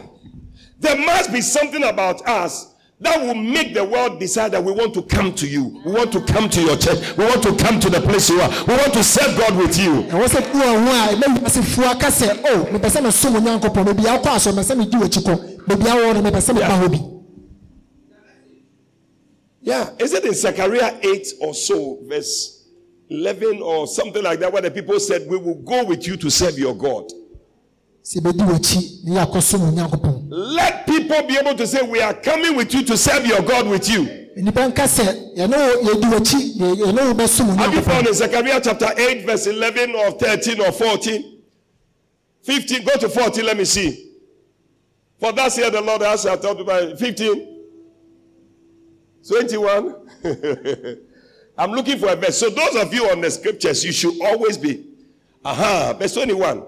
[0.82, 4.94] There must be something about us that will make the world decide that we want
[4.96, 5.82] to come to you.
[5.86, 7.16] We want to come to your church.
[7.18, 8.50] We want to come to the place you are.
[8.66, 10.04] We want to serve God with you.
[10.04, 13.86] ɛwɔ sɛ wo a ho a ɛma wiasefoɔ aka sɛ o mepɛ sɛ mesom onyankopɔn
[13.86, 16.54] baabi a wokɔ asɔ mepɛ sɛ megye w'akyi kɔ baabi a wɔ no mepɛ sɛ
[16.56, 17.00] meba hɔ bi
[19.64, 19.92] Yeah.
[20.00, 22.68] Is it in Zechariah 8 or so, verse
[23.10, 26.32] 11 or something like that, where the people said, We will go with you to
[26.32, 27.12] serve your God?
[30.30, 33.68] Let people be able to say, We are coming with you to serve your God
[33.68, 34.06] with you.
[34.38, 38.14] nnipa nka sɛ yɛne wo yɛdi w'akyi yɛ- yɛne wo bɛsom Have you found in
[38.14, 41.38] Zechariah chapter 8, verse 11 or 13 or 14?
[42.44, 44.08] 15, go to 14, let me see.
[45.20, 47.48] For thus here the Lord has talked about 15,
[49.28, 49.96] 21.
[51.58, 52.38] I'm looking for a verse.
[52.40, 54.88] So, those of you on the scriptures, you should always be.
[55.46, 56.64] Aha, verse 21.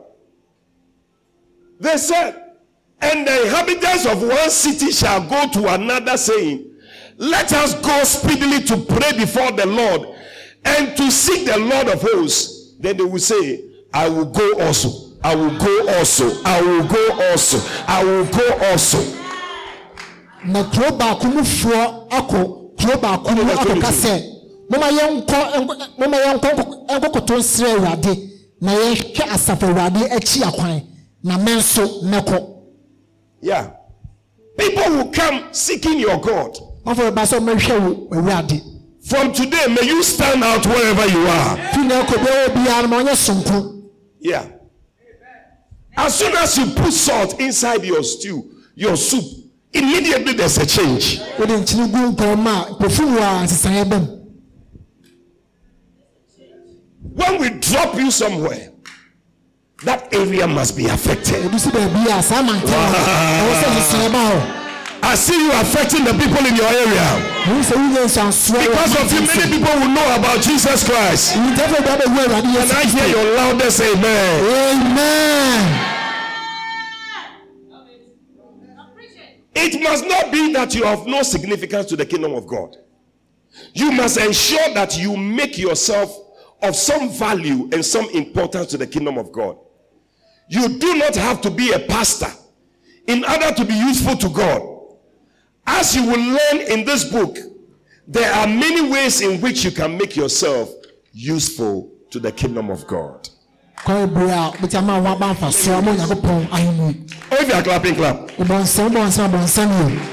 [1.83, 2.53] They said,
[3.01, 6.71] And the inhabitants of one city shall go to another, saying,
[7.17, 10.01] Let us go speedily to pray before the Lord
[10.65, 12.75] and to seek the Lord of hosts.
[12.79, 15.11] Then they will say, I will go also.
[15.23, 16.41] I will go also.
[16.45, 17.59] I will go also.
[17.87, 19.19] I will go also.
[20.45, 22.39] na kuro baako mufoɔ akɔ
[22.79, 24.13] kuro baako mu akɔka sɛ
[24.69, 26.49] moma yɛnkɔ nkɔ- moma yɛnkɔ
[26.89, 30.81] nkɔkoto nsrɛ awurade na yɛhwɛ asafo awurade akyi akwan
[31.23, 32.49] na me nso mɛkɔ
[33.41, 33.71] Yeah.
[34.57, 36.57] People will come seeking your God.
[36.85, 38.61] mafɔ bɛba sɛ ɔmɛhwɛ wo awurade
[39.05, 41.57] From today, may you stand out wherever you are.
[41.73, 43.81] fi na ɛkɔ biara wɔ biara no ma ɔnyɛ sonko
[44.19, 44.45] Yeah.
[45.97, 49.23] As soon as you put salt inside your stew, your soup,
[49.73, 51.19] immediately there's a change.
[51.37, 54.19] wode nkyene gu nkɔn a pɛfum wɔ a nsesaeɛ ba
[57.15, 58.71] When we drop you somewhere,
[59.85, 61.43] that area must be affected.
[61.43, 62.99] ɛdu si baabi a saa mantam a
[63.39, 64.59] ɛwɔ sɛ nsesaeɛ ba hɔ
[65.05, 67.07] I see you affecting the people in your area.
[67.43, 71.33] ɛhu sɛ woyɛ nsuansoɔ Because of you, many people will know about Jesus Christ.
[71.35, 74.45] ntɛfɛ bia bɛwu awurade And I hear your loudest amen.
[74.45, 75.89] amen
[79.55, 82.75] It must not be that you have no significance to the kingdom of God.
[83.75, 86.11] You must ensure that you make yourself
[86.63, 89.57] of some value and some importance to the kingdom of God.
[90.53, 92.31] You do not have to be a pastor
[93.07, 94.61] in order to be useful to God.
[95.65, 97.37] As you will learn in this book,
[98.07, 100.69] there are many ways in which you can make yourself
[101.11, 103.29] useful to the kingdom of God.
[103.83, 107.63] kwan bebree a wobɛti ama wo aba mfasoɔ ama onyankopɔn ahenni Oh, if you are
[107.63, 108.17] clapping, clap.
[108.37, 110.09] wobɔnsɛm wobɔnsɛm abɔnsɛm o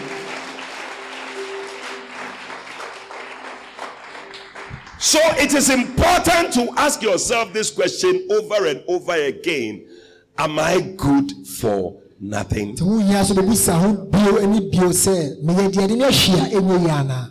[4.99, 9.87] So it is important to ask yourself this question over and over again
[10.43, 12.73] Am I good for nothing?
[12.73, 16.61] nti wohia so bɛbusa ho bio ne bio sɛ meyɛ deɛ de ne ahwi a
[16.61, 17.27] ɛnyɛ yi anaa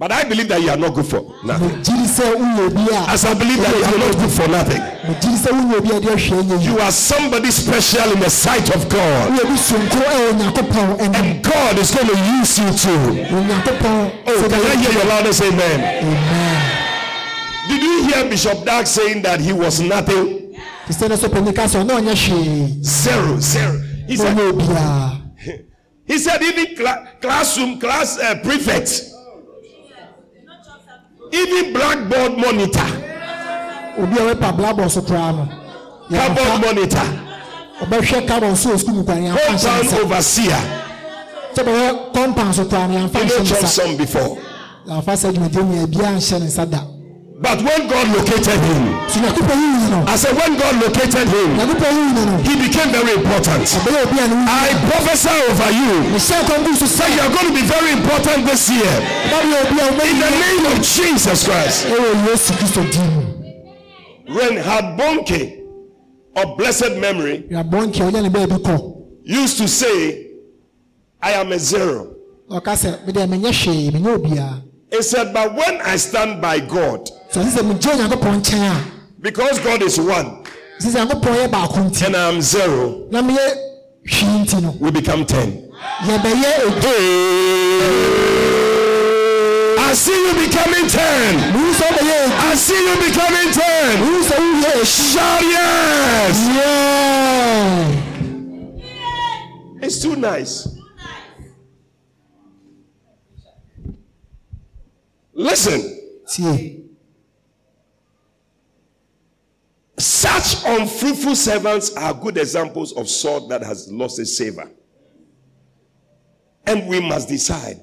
[0.00, 1.70] But I believe that you are not good for nothing.
[1.70, 4.80] megyiri sɛ woyɛ bi a As I believe that you are not good for nothing.
[5.08, 8.30] megyiri sɛ woyɛ bi a de ahwi ɛnyɛ yi You are somebody special in the
[8.30, 9.32] sight of God.
[9.32, 13.26] woyɛ bi sonko ɛwɔ onyankopɔn anim And God is going to use you too.
[14.30, 15.80] Oh, can I hear your loudest amen?
[15.82, 16.62] amen
[17.68, 20.37] Did you hear Bishop Dag saying that he was nothing?
[20.88, 23.80] Te sɛ ne so pani ka sɛ ɔne ɔnyɛ hwee Zero, zero.
[24.06, 25.20] He said, ɔnyɛ
[26.06, 29.02] he said even cla- classroom, class uh, prefect,
[31.32, 32.88] even blackboard monitor,
[33.98, 37.08] obi a blabɔ so koraa no monitor.
[37.82, 40.62] ɔbɛhwɛ carbon so wɔ sukuu mu koraa ne yɛmfa compound overseer.
[41.54, 44.38] sɛ bɛyɛ compound so koraa ne yɛmfa You nhyɛ know ne nsa Johnson before.
[44.86, 46.80] yɛmfa sɛ dwumadie mu yɛbiaa nhyɛ ne nsa da
[47.40, 48.82] But when God located him,
[50.10, 51.54] I said, when God located him,
[52.42, 53.62] he became very important.
[53.78, 58.90] I prophesy over you that you are going to be very important this year.
[59.30, 61.86] In the name of Jesus Christ.
[61.86, 63.22] ɛwɔ yesu kristo din mu
[64.34, 65.62] Reinhard Bonnke
[66.34, 67.46] of blessed memory
[69.22, 70.26] used to say,
[71.22, 72.16] I am a zero.
[74.90, 78.74] It said, But when I stand by God, so ɔsi sɛ megye onyankopɔn nkyɛn a
[79.20, 80.42] because God is one
[80.80, 83.46] ɔsi sɛ nyankopɔn yɛ baako nti and I'm zero, na meyɛ
[84.08, 85.70] hwii nti no we become 10.
[86.04, 86.52] yɛbɛyɛ
[89.80, 91.52] I see you becoming 10.
[91.52, 93.98] mihu sɛ wobɛyɛ I see you becoming 10.
[94.00, 96.36] mihu sɛ woyɛ Shout yes.
[96.56, 96.88] Yeah.
[99.82, 100.68] It's too nice.
[105.34, 105.80] Listen,
[106.26, 106.78] tie
[109.98, 114.70] such unfruitful servants are good examples of salt that has lost its savor.
[116.66, 117.80] And we must decide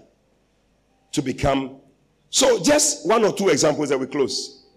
[1.12, 1.78] to become.
[2.30, 4.68] So, just one or two examples that we close.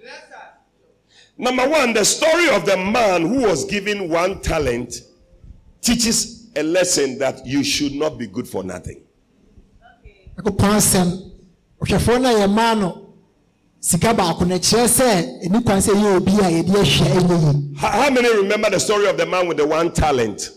[1.36, 5.02] Number one, the story of the man who was given one talent
[5.80, 9.02] teaches a lesson that you should not be good for nothing.
[10.36, 10.80] nyankopɔn
[13.88, 15.08] sika baako no kyerɛ sɛ
[15.44, 19.24] ɛni kwan sɛ ɛyɛ obi a yɛde yi How, many remember the story of the
[19.24, 20.50] man with the one talent?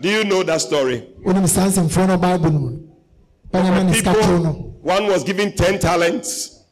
[0.00, 1.06] Do you know that story?
[1.24, 2.78] wonim saa nsɛmfoɔ no bible no mu
[3.52, 4.50] banyama ne sika no
[4.82, 6.64] one was given 10 talents,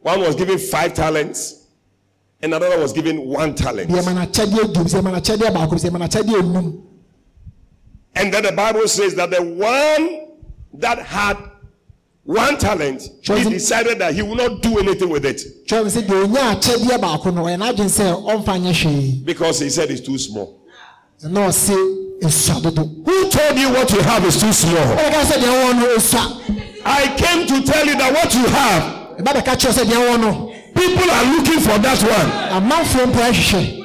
[0.00, 1.66] one was given 5 talents,
[2.40, 3.90] and another was given 1 talent.
[3.90, 6.80] deɛ ma n'akyɛdeɛ dum sɛ ma n'akyɛdeɛ baako n'akyɛdeɛ enum
[8.14, 10.28] And then the Bible says that the one
[10.74, 11.38] that had
[12.24, 16.24] one talent, he decided that he would not do anything with it twɛm sɛ deɛ
[16.24, 20.16] onya akyɛdeɛ baako no ɔyɛ n'adwene sɛ ɔmfa nyɛ hwee because he said it's too
[20.18, 20.60] small.
[21.22, 21.76] na ɔse
[22.22, 24.74] esua dodo Who told you what you have is too small?
[24.96, 26.40] ɔbɛka sɛ deɛ ɛwɔ no esua
[26.86, 28.82] I came to tell you that what you have,
[29.18, 32.62] ɛba bɛka kyerɛ sɛ deɛ ɛwɔ no people are looking for that one.
[32.62, 33.80] amanfoɔ mpo ahwehwɛ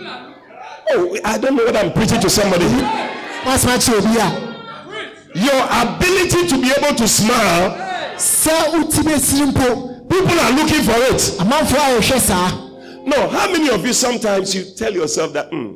[0.92, 2.66] Oh, I don't know what I'm preaching to somebody.
[2.66, 7.89] kyerɛ obi Your ability to be able to smile,
[8.20, 11.36] sɛ woti bɛsiri mpo people are looking for it.
[11.40, 12.66] a wɔhwɛ saa
[13.06, 15.76] No, how many of you sometimes you tell yourself that "Hmm,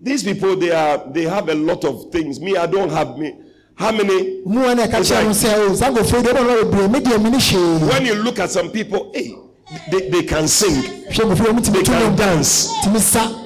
[0.00, 2.40] these people they are they have a lot of things.
[2.40, 3.34] Me, I don't have me.
[3.74, 4.40] How many?
[4.46, 6.46] mu wa na ɛka It's kyerɛ mo like- sɛ o saa nkurɔfoɔ yi deɛ ɔbɛn
[6.46, 9.34] no bebree me deɛ mi ni When you look at some people, hey,
[9.90, 12.72] they, they can sing, hwɛ nkurɔfoɔ wɔn they can dance,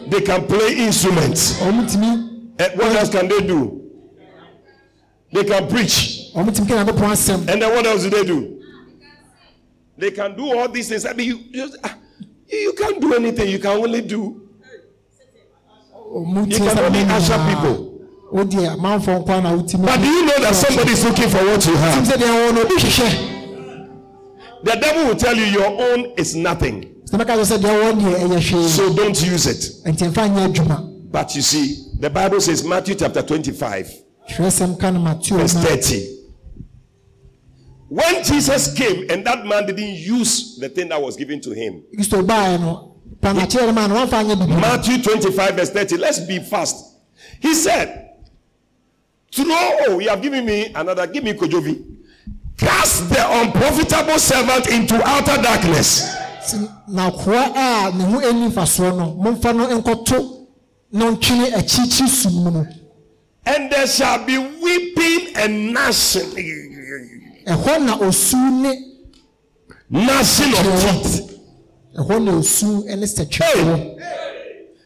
[0.09, 1.61] they can play instruments.
[1.61, 3.80] Eh, what else can they do?
[5.33, 6.19] They can preach.
[6.35, 8.57] Wɔn tumi kɛ nyankopɔn asɛm And then what else do they do?
[9.99, 11.05] They can do all these things.
[11.05, 11.95] I mean, you, you, ah,
[12.49, 13.49] you can't do anything.
[13.49, 14.49] You can only do.
[16.12, 17.87] You can only usher people.
[18.33, 21.66] o deɛ amanfoɔ nkwa na But do you know that somebody is looking for what
[21.66, 22.05] you have?
[22.05, 24.01] sɛ deɛ ɛwɔ no obi hwehwɛ
[24.62, 26.95] The devil will tell you your own is nothing.
[27.11, 29.85] sɛ bɛka kyerɛ sɛ deɛ ɛwɔ deɛ ɛyɛ hwee So don't use it.
[29.85, 33.93] nti nfa nyɛ adwuma But you see, the Bible says, Matthew chapter 25,
[34.31, 36.19] twerɛsɛm ka no mateo verse 30.
[37.90, 41.83] When Jesus came and that man didn't use the thing that was given to him,
[41.92, 45.96] kristo baeɛ no panakyerɛ no ma no wɔmfa nyɛ bibi Matthew 25, verse 30.
[45.96, 46.94] Let's be fast.
[47.40, 48.12] He said,
[49.33, 51.96] Throw, oh, you have given me another, give me KJV.
[52.59, 56.14] Cast the unprofitable servant into outer darkness.
[56.88, 60.46] na koa a ne ho ani mfasoɔ no momfa no nkɔto
[60.92, 62.64] na ntwene akyirikyiri sum no mu
[63.46, 66.31] And there shall be weeping and gnashing,
[67.46, 68.72] ɛhɔ na osu ne
[69.90, 71.31] gnashing of teeth.
[71.98, 73.96] ɛhɔ na osu ne sɛtwɛfoɔ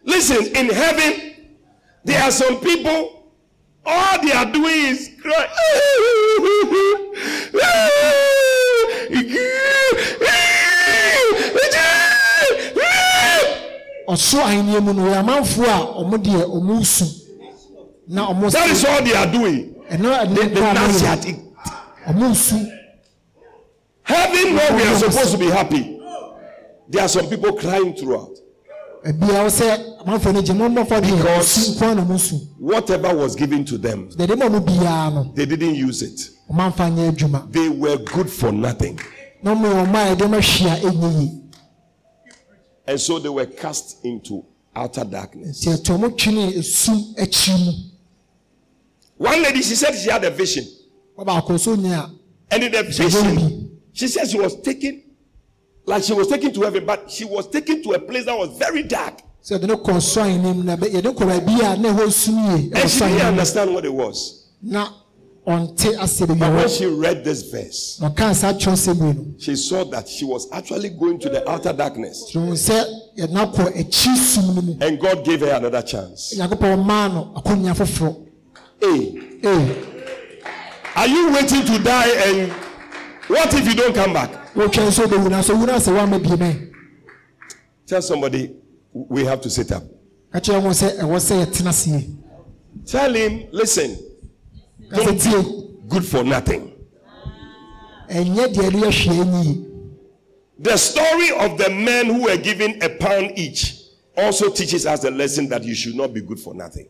[0.06, 1.34] Listen, in heaven,
[2.04, 3.24] there are some people,
[3.86, 5.46] all they are doing is cry.
[14.06, 17.06] ɔsoro ahenni mu no wɔyɛ amanfoɔ a ɔmo deɛ ɔmo su
[18.08, 19.74] na ɔmo That is all they are doing.
[19.90, 21.53] They, they nkɔ ɔmo
[24.02, 25.98] Heaven, where we are supposed to be happy,
[26.88, 28.36] there are some people crying throughout.
[29.04, 33.14] ebia sɛ amanfoɔ no gye mo mmɔfra deɛ Because- osu nkɔ na ɔmo su Whatever
[33.14, 36.30] was given to them, deɛ ma ɔmo biara no they didn't use it.
[36.50, 38.98] ɔmo amfa nyɛ adwuma They were good for nothing.
[39.42, 41.40] na ɔmo yɛ ɔmo a yɛde ɔmo ahyia ɛnyɛ
[42.86, 44.42] And so they were cast into
[44.74, 45.62] outer darkness.
[45.64, 47.72] nti ɛto ɔmo twene esum akyi mu
[49.18, 50.64] One lady, she said she had a vision.
[51.18, 52.10] Ɔbaako so nyɛ
[52.50, 55.02] And in the vision, she said she was taken,
[55.86, 58.56] like she was taken to heaven, but she was taken to a place that was
[58.58, 59.20] very dark.
[59.20, 59.22] a
[59.54, 62.12] sɛ yɛde no kɔ sɔ ahenni mu na bɛ- yɛde kɔ baabi a na ɛhɔ
[62.12, 64.44] sum yie ɛwɔ And she didn't understand what it was.
[64.62, 64.88] na
[65.46, 69.12] ɔnte ase de But when she read this verse, na ɔka saa kyerɛ sɛ bi
[69.12, 72.30] no she saw that she was actually going to the outer darkness.
[72.32, 72.84] kyerɛ sɛ
[73.18, 76.34] yɛde no akɔ akyi sum no mu And God gave her another chance.
[76.36, 78.16] nyankopɔn maa no akɔnnua foforɔ
[78.80, 79.74] Hey, ee
[80.96, 82.52] are you waiting to die and
[83.28, 84.30] What if you don't come back?
[84.54, 86.70] wotwɛn sɛ wobɛwu nanso wu no sɛ woama bieme
[87.86, 88.54] Tell somebody
[88.92, 89.82] we have to sit up.
[90.32, 92.10] kyerɛ ho sɛ ɛwɔ sɛ yɛtena sie
[92.86, 93.96] Tell him, listen,
[94.90, 95.42] don't tie
[95.88, 96.72] good for nothing.
[98.10, 99.70] ɛde yɛhwɛ
[100.58, 103.80] The story of the men who were given a pound each
[104.16, 106.88] also teaches us the lesson that you should not be good for nothing.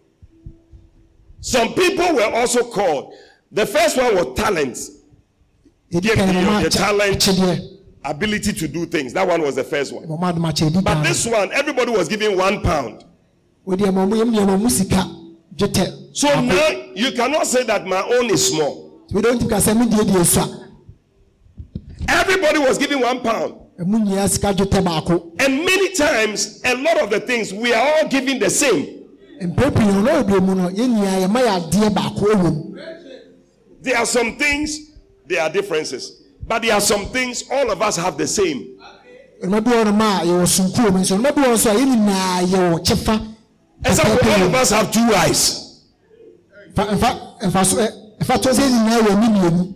[1.40, 3.14] Some people were also called.
[3.54, 4.90] The first one was talents,
[5.92, 7.28] ɛdi Give kan me mama your talent.
[8.04, 9.12] ability to do things.
[9.12, 10.08] That one was the first one.
[10.08, 13.04] mama adom akyɛ ɛdi But this one, everybody was given one pound.
[13.64, 15.06] wode ɛma mu yɛm nneɛma mu sika
[15.56, 19.04] dwetɛ So now you cannot say that my own is small.
[19.12, 20.48] wode wontimi ka sɛ medie deɛ sua
[22.08, 23.54] Everybody was given one pound.
[23.78, 27.86] ɛmu nyinaa sika dwetɛ baako And many times, a lot of the things we are
[28.02, 29.02] all giving the same.
[33.84, 34.92] There are some things,
[35.26, 36.22] there are differences.
[36.46, 38.78] But there are some things all of us have the same.
[39.42, 41.88] ɛnuma bi wɔ nom a yɛwɔ sunkuo mu nso ɛnuma bi wɔ nso a yɛn
[41.92, 43.34] nyinaa yɛwɔ kyɛfa
[43.84, 45.82] Except all of us have two eyes.
[46.74, 47.10] fa nfa
[47.42, 49.74] nfa so eh, ɛ nfa to sɛ yɛn nyinaa wɔ anim mmienu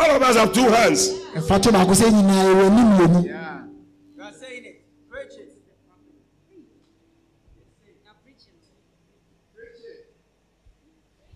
[0.00, 1.10] All of us have two hands.
[1.36, 3.22] nfa to baako sɛ yɛn nyinaa yɛwɔ anim mmienu
[4.16, 4.76] You are saying it.
[5.08, 5.48] Preach it.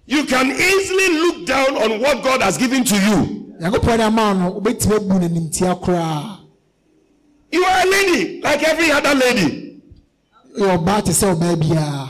[0.07, 3.55] You can easily look down on what God has given to you.
[3.61, 6.39] yankopɔn de ama no obetumi abu n'animtia koraa
[7.51, 9.81] You are a lady, like every other lady.
[10.59, 12.09] ɛyɛ ɔbaa te sɛ ɔbaa biara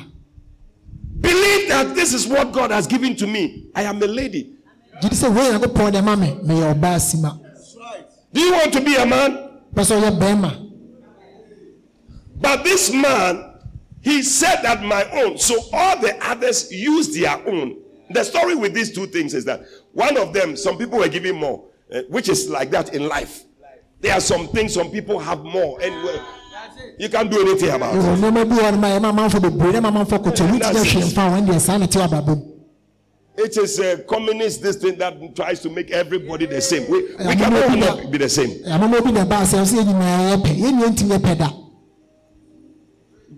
[1.20, 3.64] Believe that this is what God has given to me.
[3.74, 4.52] I am a lady.
[5.02, 7.38] gyidi sɛ wei yankopɔn de ama me meyɛ ɔbaa sima
[8.32, 9.42] Do you want to be a man?
[12.38, 13.54] But this man,
[14.02, 15.38] he said that my own.
[15.38, 17.76] So all the others used their own.
[18.10, 21.36] The story with these two things is that one of them, some people were giving
[21.36, 23.42] more, eh, which is like that in life.
[24.00, 26.26] There are some things some people have more, and well,
[26.98, 27.98] you can't do anything about it.
[27.98, 30.78] ɛwɔ nneɛma bi wɔ nom a yɛma amanfo bebree na ma amanfo koto wotumi That's
[30.78, 31.14] ahwɛ it.
[31.14, 32.52] mfa wɔn deɛ saa na ɛte wɔ abrabɔ mu
[33.38, 36.90] It is a communist this thing that tries to make everybody the same.
[36.90, 38.50] We, we can't be the same.
[38.64, 41.50] amama bi na ɛbaa sɛ ɔsɛ yɛn nyinaa yɛpɛ yɛn nyinaa ntumi yɛpɛ da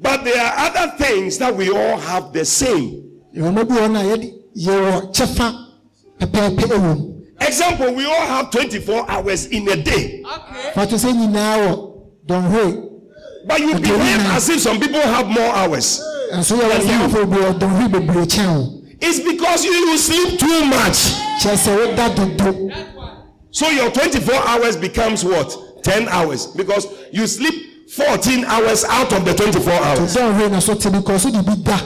[0.01, 3.05] But there are other things that we all have the same.
[4.59, 5.55] Ɛwɔ nneɛma bi wɔ nom a yɛde yɛwɔ kyɛfa
[6.21, 10.25] pɛpɛɛpɛ ɛwɔ mu Example, we all have 24 hours in a day.
[10.27, 10.71] Okay.
[10.75, 11.93] fa to sɛ nyinaa wɔ
[12.27, 12.85] dɔnhwe
[13.47, 16.01] But you Okay, behave now- as if some people have more hours.
[16.35, 20.41] nso yɛwɔ sɛ afɔ bi wɔ dɔnhwe bebree kyɛn o It's because you, you sleep
[20.41, 21.15] too much.
[21.41, 22.71] kyerɛ sɛ woda dodo
[23.51, 25.57] So your 24 hours becomes what?
[25.85, 26.49] 10 hours.
[26.49, 30.17] Because you sleep 14 hours out of the 24 hours.
[30.17, 31.79] dɔnhwe na so te bi kɔ so de bi da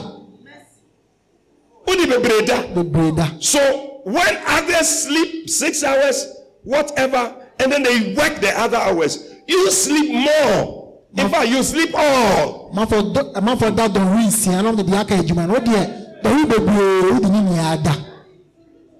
[1.86, 2.62] Udi bebree da.
[2.74, 6.26] bebree da So when others sleep six hours,
[6.64, 11.00] whatever, and then they work the other hours, you sleep more.
[11.16, 12.70] In fact, you sleep all.
[12.74, 17.22] dɔ mafɔ da dɔnhwe nsia na ɔde de aka adwuma no wodeɛ dɔnhwe bebree wode
[17.30, 17.92] ne nyinaa da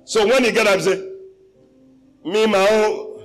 [0.05, 1.01] So when you get up, say,
[2.25, 3.23] Me, my own,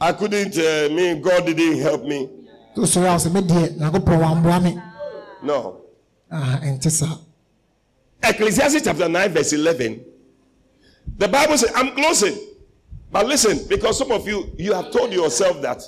[0.00, 2.28] I couldn't, uh, me, God didn't help me.
[2.74, 4.78] to sɔrɔ a sɛ medeɛ nyankopɔn wamboa me
[5.42, 5.76] No.
[6.30, 7.16] Ah, ɛnte saa
[8.22, 10.04] Ecclesiastes chapter 9, verse 11.
[11.16, 12.36] The Bible says, I'm closing.
[13.10, 15.82] But listen, because some of you, you have told yourself that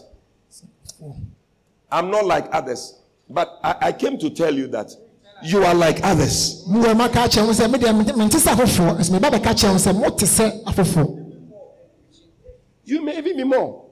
[1.90, 3.00] I'm not like others.
[3.28, 4.90] But I, I came to tell you that
[5.42, 6.64] you are like others.
[6.68, 9.78] mewɔ maka kyerɛ wo sɛ medeɛ mente- mente sɛ afoforɔ nso meba bɛka kyerɛ wo
[9.78, 11.32] sɛ mote sɛ afoforɔ
[12.84, 13.86] You may even be more.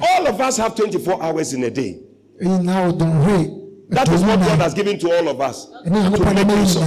[0.00, 2.00] All of us have 24 hours in a day.
[2.42, 3.60] ɛyi nyinaa wɔ
[3.90, 5.66] That is what God has given to all of us.
[5.84, 6.82] To make ma use of.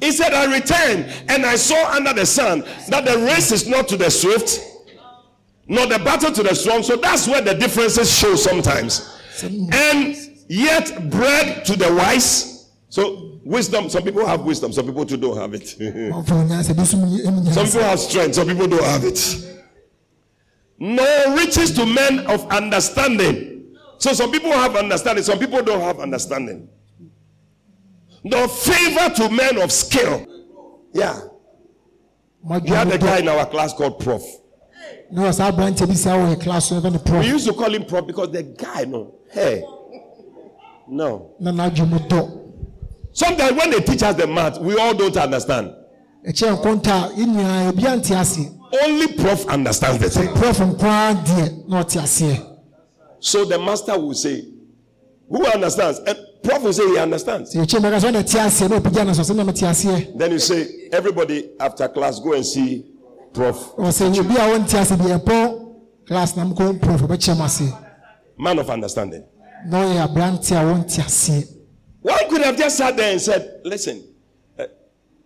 [0.00, 3.86] He said, I returned and I saw under the sun that the race is not
[3.88, 4.60] to the swift,
[5.68, 6.82] nor the battle to the strong.
[6.82, 9.16] So that's where the differences show sometimes.
[9.44, 10.16] And
[10.48, 12.70] yet, bread to the wise.
[12.88, 15.66] So, wisdom, some people have wisdom, some people too don't have it.
[15.68, 19.04] some ɔmfa onyansa bi so mu mu nyansa people have strength, some people don't have
[19.04, 19.48] it.
[20.78, 23.76] No riches to men of understanding.
[23.98, 26.68] So, some people have understanding, some people don't have understanding.
[28.24, 30.26] No favor to men of skill.
[30.92, 31.18] Yeah.
[32.42, 34.22] We had a guy in our class called Prof.
[35.10, 37.52] ne wɔ saa aberanteɛ bi si a wɔyɛ class so yɛfɛ no We used to
[37.52, 39.62] call him Prof because the guy, no, hey,
[40.88, 41.32] no.
[41.38, 42.38] na n'adwe mu dɔ
[43.12, 45.72] Sometimes when they teach us the math, we all don't understand.
[46.26, 48.38] ɛkyɛ nkɔnta a yɛn nyinaa ebi ante ase
[48.82, 50.34] Only Prof understands the thing.
[50.34, 52.48] prof nkoa deɛ na ɔte aseɛ
[53.20, 54.44] So the master will say,
[55.28, 55.98] Who understands?
[56.06, 57.54] And Prof will say he understands.
[57.54, 59.60] sɛ yɛkyɛ mu ɛka sɛ ɔna te aseɛ na ɔpagya no so sɛ na mete
[59.66, 62.84] aseɛ Then you say, everybody after class, go and see
[63.32, 63.76] Prof.
[63.76, 65.74] ɔsɛ obi a wɔnte ase deɛ ɛpɔ
[66.06, 67.76] class na mokɔ prɔf ɔbɛkyerɛ mu aseɛ
[68.38, 69.24] Man of understanding.
[69.66, 71.48] na ɔyɛ aberante a wɔnte aseɛ
[72.02, 74.02] One could have just sat there and said, listen,
[74.58, 74.64] uh,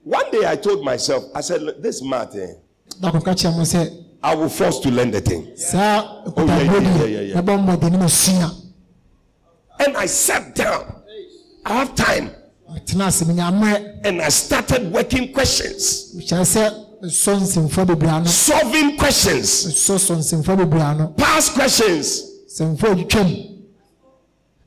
[0.05, 2.55] one day I told myself, I said, this matter, eh,
[3.01, 5.47] na kɔka kyerɛ mu I will force to learn the thing.
[5.47, 7.41] Oh, yeah, nkutahoɔ yeah, yeah, yeah.
[7.41, 8.51] mmɔden no
[9.79, 10.96] And I sat down.
[11.67, 12.31] I have time.
[12.73, 18.27] metena ase menya mmerɛ And I started working questions, mekyerɛ sɛ mesɔ nsɛmfoɔ bebree ano
[18.27, 22.23] solving questions, mesɔ sɔ nsɛmfoɔ bebree ano past questions.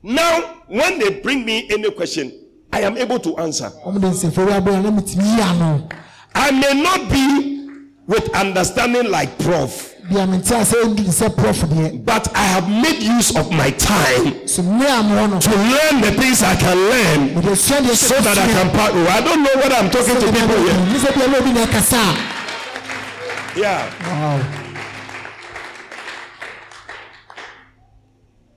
[0.02, 2.32] Now, when they bring me any question,
[2.72, 3.72] I am able to answer.
[3.84, 5.88] ɔmde nsɛmfoɔ bi abɔ na metumi yi ano
[6.34, 7.68] I may not be
[8.06, 13.00] with understanding like Prof, bia mente ase ɛndi sɛ prɔf deɛ but I have made
[13.00, 16.76] use of my time so mmerɛ a mewɔ no to learn the things I can
[16.76, 18.70] learn mede sua deɛ so that I can.
[18.74, 20.74] Oh, I don't know whether I'm talking to people here.
[20.74, 22.36] ne sɛ bia na obi na ɛkasa
[23.56, 23.90] Yeah.
[24.08, 24.40] wow.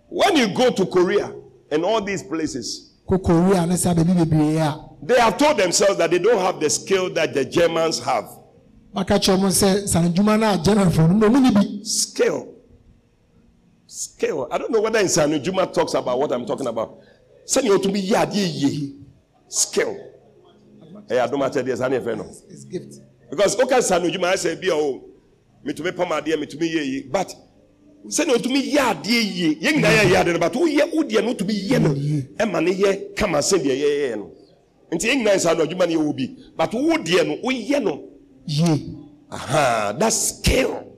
[0.10, 1.34] When you go to Korea
[1.72, 5.98] and all these places, kɔ korea ne saa baabi bebree a they have told themselves
[5.98, 8.26] that they don't have the skill that the Germans have.
[8.94, 12.48] Maka kyerɛ mo sɛ sanadwuma no a generalfoɔ no na ɔmu ne bi Skill.
[13.88, 14.48] Skill.
[14.52, 16.98] I don't know whether in Sanujuma talks about what I'm talking about.
[17.46, 18.96] Send you to be yadi ye.
[19.48, 19.96] Skill.
[21.08, 21.80] Hey, I don't matter this.
[21.80, 22.26] I never know.
[22.50, 22.96] It's gift.
[23.30, 25.04] Because okay, Sanujuma, I say, be oh,
[25.64, 27.04] me to me pama dear, me to me ye.
[27.04, 27.36] But
[28.10, 29.58] send you to me yadi ye.
[29.60, 31.94] Yang na ya yadi, but who ye, who dear, no to be ye no.
[32.40, 34.32] Emma ne ye, come and send ye ye ye no.
[34.92, 36.52] Nti yang na Sanujuma ne will be.
[36.56, 38.10] But who dear no, who ye no.
[38.46, 40.96] Yie Aha, that's skill.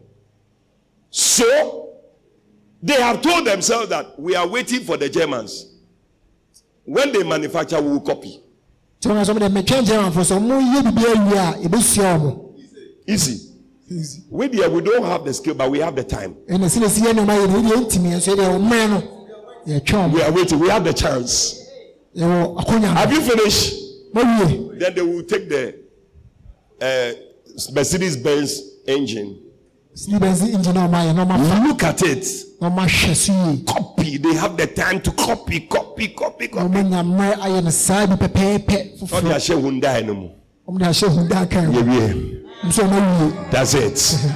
[1.10, 1.94] So
[2.84, 5.74] they have told themselves that we are waiting for the Germans.
[6.84, 8.42] When they manufacture, we will copy.
[9.00, 12.54] nti wɔn asɔm dɛ mɛtwɛn generalfoɔ sɛ ɔmo yɛ bibi awie a yɛbɛsua ɔmo
[13.08, 13.52] Easy.
[14.32, 16.36] We there we don't have the skill, but we have the time.
[16.50, 19.28] ɛna si na si yɛ nneɛma yɛ no yɛ ntumi nso yɛ ɔmmerɛ no
[19.68, 20.60] yɛtwɛn We are waiting.
[20.60, 21.62] We have the chance.
[22.18, 23.76] Have you finished?
[24.14, 25.76] Then they will take the
[26.82, 27.25] uh,
[27.74, 29.38] Mercedes Benz engine.
[29.96, 32.28] silibɛnsi engine a ɔmo ayɛ na ɔmo afa Look at it.
[32.62, 34.18] na ɔmo ahwɛ Copy.
[34.18, 36.68] They have the time to copy, copy, copy, copy.
[36.84, 40.32] nya mmerɛ ayɛ no saa bi pɛpɛɛpɛ Not foforɔ the share Hyundai no more.
[40.68, 42.14] ɔmo de ahyɛ hu daa kan Yeah, yeah.
[42.70, 43.98] nso That's it.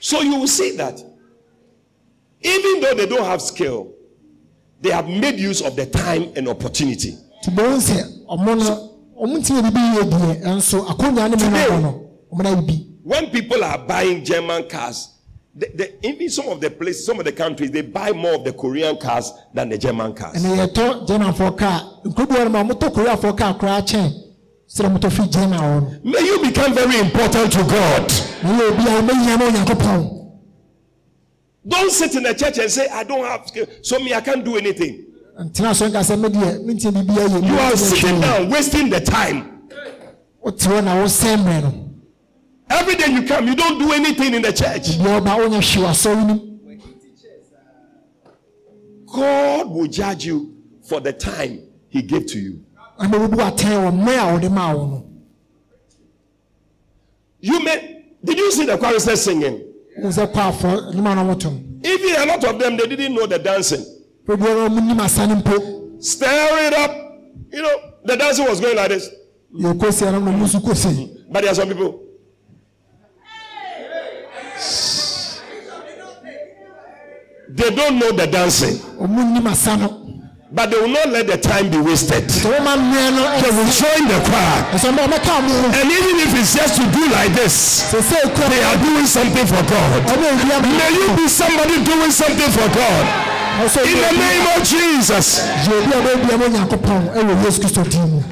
[0.00, 0.98] so you will see that
[2.42, 3.92] even though they don't have skill,
[4.80, 7.16] they have made use of the time and opportunity.
[7.46, 8.91] nti
[9.22, 11.82] bɛn sɛ ɔmo no ɔmo ntumi bibi yie deɛ ɛnso akonya ne mu na ɔmo
[11.82, 12.00] no
[12.32, 15.08] ɔmo na bibi When people are buying German cars,
[15.56, 18.44] the, the, even some of the places, some of the countries, they buy more of
[18.44, 20.36] the Korean cars than the German cars.
[20.42, 24.10] ɛna yɛtɔ germanfoɔ kaa nkuro bi wɔ no ma ɔmo tɔ koreafoɔ kaa koraa kyɛn
[24.68, 28.12] sɛ ɔmo tɔ fi german wɔ no May you become very important to God.
[28.42, 30.18] na yɛ obi a ɔmɛnyia ma onyankopɔn
[31.66, 33.48] Don't sit in the church and say, I don't have
[33.82, 35.11] so me, I can't do anything.
[35.40, 39.68] Ntena so nka sɛ medeɛ mentie biribi You are sitting down, wasting the time.
[40.42, 41.88] wote hɔ na wosɛn mmerɛ no
[42.70, 44.98] Every day you come, you don't do anything in the church.
[44.98, 46.48] deɛ ɔba wonyɛ hwe wasɔre
[49.06, 52.64] God will judge you for the time He gave to you.
[52.98, 55.06] ama wobu atɛn wɔ mmerɛ a wɔde maa wo no
[57.40, 59.60] You may, did you see the choristers singing?
[59.98, 63.38] wo sɛ kɔafoɔ nima no motom Even a lot of them, they didn't know the
[63.40, 63.84] dancing.
[64.26, 66.26] Bɛbiara ɔmo nim asa no mpo Stir
[66.66, 66.90] it up.
[67.52, 69.08] You know, the dancing was going like this.
[69.56, 72.00] yɛkɔsia no na ɔmo nso kɔsi But there are some people.
[77.48, 79.98] They don't know the dancing, ɔmo nim asa no
[80.54, 82.24] but they will not let the time be wasted.
[82.28, 84.60] sɛ woma mmerɛ no They will join the choir.
[84.76, 88.00] ɛsɛ ɔmo ɔmɛka ɔmo ho And even if it's just to do like this, sɛ
[88.00, 90.00] sɛ ekura they are doing something for God.
[90.12, 93.31] May you be somebody doing something for God.
[93.52, 98.10] In the name of Jesus, yɛ obi a bɛbia mu onyankopɔn ɛwɔ yesu kristo din
[98.10, 98.22] mu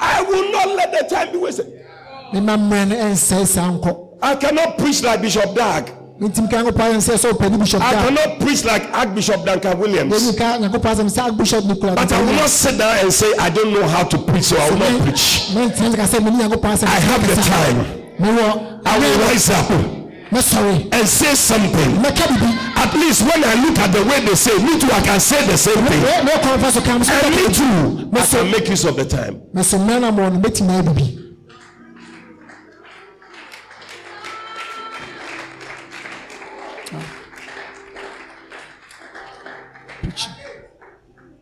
[0.00, 1.66] I will not let the time be wasted.
[2.32, 5.90] mema mmerɛ no ɛnsɛe saa nkɔ I cannot preach like Bishop Dag.
[6.20, 10.12] mentim ka nyankopɔn ayɛ sɛ sɛ ɔpɛni bishop I cannot preach like Archbishop Duncan Williams.
[10.14, 13.32] yɛni ka nyankopɔn asɛm sɛ bishop nicola But I will not sit down and say,
[13.38, 15.48] I don't know how to preach, so I will not preach.
[15.54, 17.86] mentena ka sɛ mene nyankopɔn asɛm I have the time.
[18.84, 19.97] I will rise up
[20.32, 22.04] and say something.
[22.04, 25.44] At least when I look at the way they say, me too, I can say
[25.46, 26.02] the same thing.
[26.26, 29.40] mɛkɔn fa so kam so And me too, I can make use of the time.
[29.54, 31.24] mɛso mmerɛ no mɔ no mɛtumi ayɛ bibi.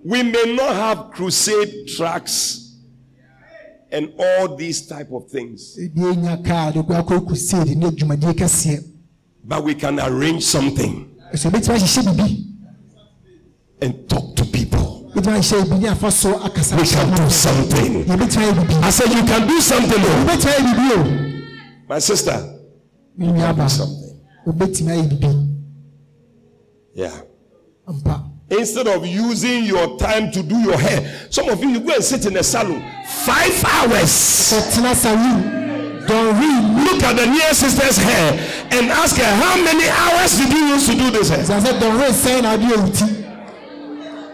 [0.04, 2.65] We may not have crusade tracks
[3.92, 8.32] and all these type of things, ebi enya kaa de kɔ akɔ crusade ne dwumadie
[8.34, 8.82] kɛseɛ
[9.44, 12.46] but we can arrange something ɛsɛ ebetumi ahyehyɛ bibi
[13.82, 15.10] and talk to people.
[15.14, 18.04] ebetumi ahyehyɛ bibi ne afa so akasa We can do something.
[18.04, 19.98] yɛbetumi ayɛ bibi I said you can do something.
[20.02, 21.42] yɛbetumi ayɛ bibi o
[21.88, 22.58] My sister,
[23.16, 24.20] mi nua do something.
[24.46, 25.52] obetumi ayɛ bibi
[26.94, 27.20] Yeah.
[28.48, 32.04] Instead of using your time to do your hair, some of you you go and
[32.04, 32.80] sit in a salon
[33.26, 34.52] five hours.
[34.54, 35.42] ɔtena sa room
[36.06, 36.84] don read.
[36.86, 38.32] Look at the near sister's hair
[38.70, 41.42] and ask her how many hours did you use to do this hair.
[41.44, 43.04] sase don read sɛn na ɔde ewu ti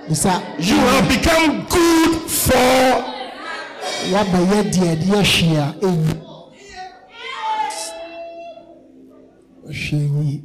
[0.08, 3.12] bisa You have become good for
[4.12, 6.12] waba yɛ deɛ de yɛ hwee a eyi
[9.68, 10.42] ɔhwee yi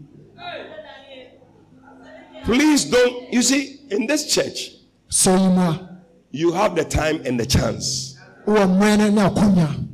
[2.47, 3.33] Please don't.
[3.33, 4.71] You see, in this church,
[5.09, 5.87] sɔ yi mu
[6.31, 8.15] you have the time and the chance.
[8.45, 9.87] wɔ mmerɛ no ne akonya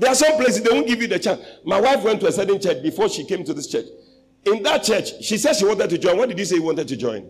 [0.00, 1.40] There are some places they won't give you the chance.
[1.64, 3.86] My wife went to a certain church before she came to this church.
[4.46, 6.16] In that church, she said she wanted to join.
[6.16, 7.28] What did you say you wanted to join?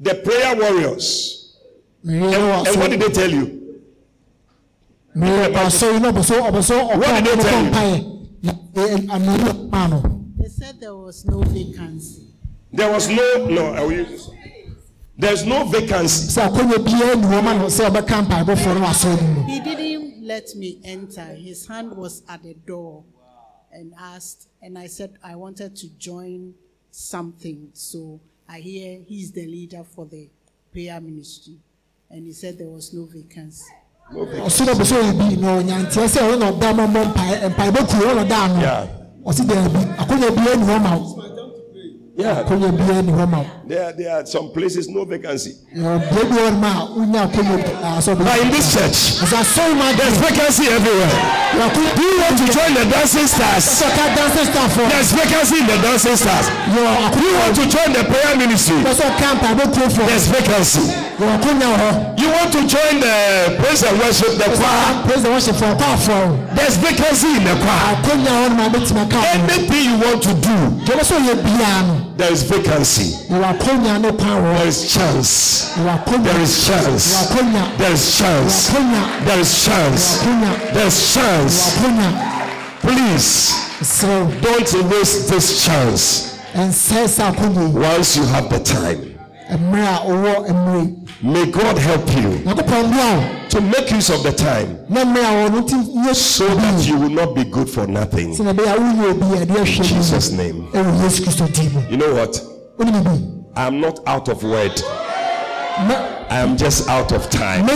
[0.00, 1.56] The prayer warriors.
[2.04, 3.78] mmiri wɔ And what did they tell you?
[5.14, 7.70] mmiri wɔ so yi na ɔbɔ so ɔbɔ so ɔkɔ What did they tell you?
[7.70, 12.25] mpaeɛ na ee anani maa no They said there was no vacancy.
[12.76, 13.72] There was no no.
[13.72, 14.30] I will use this.
[15.18, 16.28] There's no vacancy.
[16.28, 19.60] sɛ akonya biara ni wɔn ma no sɛ ɔbɛka mpaebɔfoɔ no wɔ asɔre no He
[19.60, 21.22] didn't let me enter.
[21.22, 23.02] His hand was at the door
[23.72, 26.52] and asked, and I said I wanted to join
[26.90, 27.70] something.
[27.72, 30.28] So I hear he's the leader for the
[30.70, 31.56] prayer ministry.
[32.10, 33.64] And he said there was no vacancy.
[34.12, 37.48] ɔso na ɔbɔ so yɛ bi na ɔnyanteɛ sɛ ɔno na ɔda ma mmɔ mpae
[37.54, 38.86] mpaebɔkuo ɔno da ano Yeah.
[42.16, 42.40] Yeah.
[42.40, 45.52] akonya biara ni wɔn ma wo There, there are some places no vacancy.
[45.74, 47.60] bia bi wɔn ma a wonya akonya
[48.00, 51.12] asɔ But in this church, ɔsɛ asɔre ma there's vacancy everywhere.
[51.76, 53.64] Do you want to join the dancing stars?
[53.68, 56.48] sɛ ɔka dansi staff There's vacancy in the dancing stars.
[56.72, 58.76] Do you want to join the prayer ministry?
[58.80, 60.80] ɔsɛ ɔka mpaebɔkuo fɔ There's vacancy.
[61.20, 65.04] yɛ akonya wɔ hɔ You want to join the praise and worship, the choir?
[65.04, 65.74] praise the worship for
[66.56, 67.92] There's vacancy in the choir.
[67.92, 72.32] akonya hɔ no ma bɛtumi aka ɔmo Anything you want to do, deɛ ɔbɛsɛ ɔyɛ
[72.32, 73.08] biara no there is vacancy.
[73.30, 75.74] ne kwan wɔ There is chance.
[75.76, 77.14] There is chance.
[77.76, 78.68] There is chance.
[79.24, 81.74] There is chance.
[81.74, 82.22] Chance.
[82.80, 83.54] Please
[84.40, 89.15] don't waste this chance nsɛɛ sɛ akonya yi once you have the time.
[89.50, 94.10] Mmerɛ a ɔwɔ mmerɛ yi May God help you nyankopɔn boa wo to make use
[94.10, 97.44] of the time na mmerɛ a wɔno nti nyɛ so that you will not be
[97.44, 98.34] good for nothing.
[98.36, 100.68] sɛnɛ bɛyɛ a woyɛ obi a ɛde ahwɛ In Jesus' name.
[100.72, 102.40] ɛwɔ yesu kristo din mu You know what?
[103.56, 104.82] I'm not out of word.
[106.28, 107.66] I am just out of time.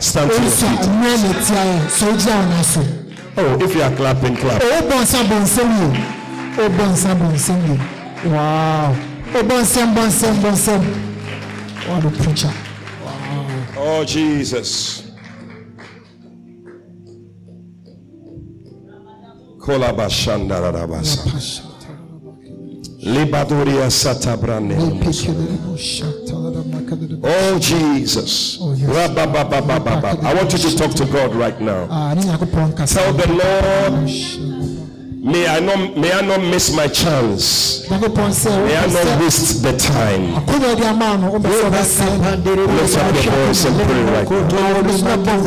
[0.00, 0.80] Stand to your feet.
[0.80, 2.80] mmerɛ na ɛtia yɛ sɛ wogyina wo no so
[3.40, 4.60] Oh, if you are clapping, clap.
[4.62, 8.94] ɔwobɔ nsa bɔ nsɛm yie ɔbɔ nsa bɔ nsɛm yie wow
[9.34, 10.02] ɔbɔ nsɛm bɔ
[10.52, 10.82] nsɛm
[11.88, 12.52] what a preacher.
[13.76, 15.04] Oh, Jesus.
[23.88, 24.74] Satabrane.
[27.22, 28.58] Oh, Jesus.
[28.60, 31.86] I want you to talk to God right now.
[31.90, 34.08] Ah, ne nyankopɔn kasa Tell the Lord,
[35.28, 37.88] may I not, may I not miss my chance.
[37.90, 40.34] May I not waste the time.
[40.36, 44.30] akonnwa de ama no wopɛ sɛ wobɛsɛe no Lift up your voice and pray right
[44.30, 44.36] now.
[44.48, 45.40] na wode so bɔ mpaeɛ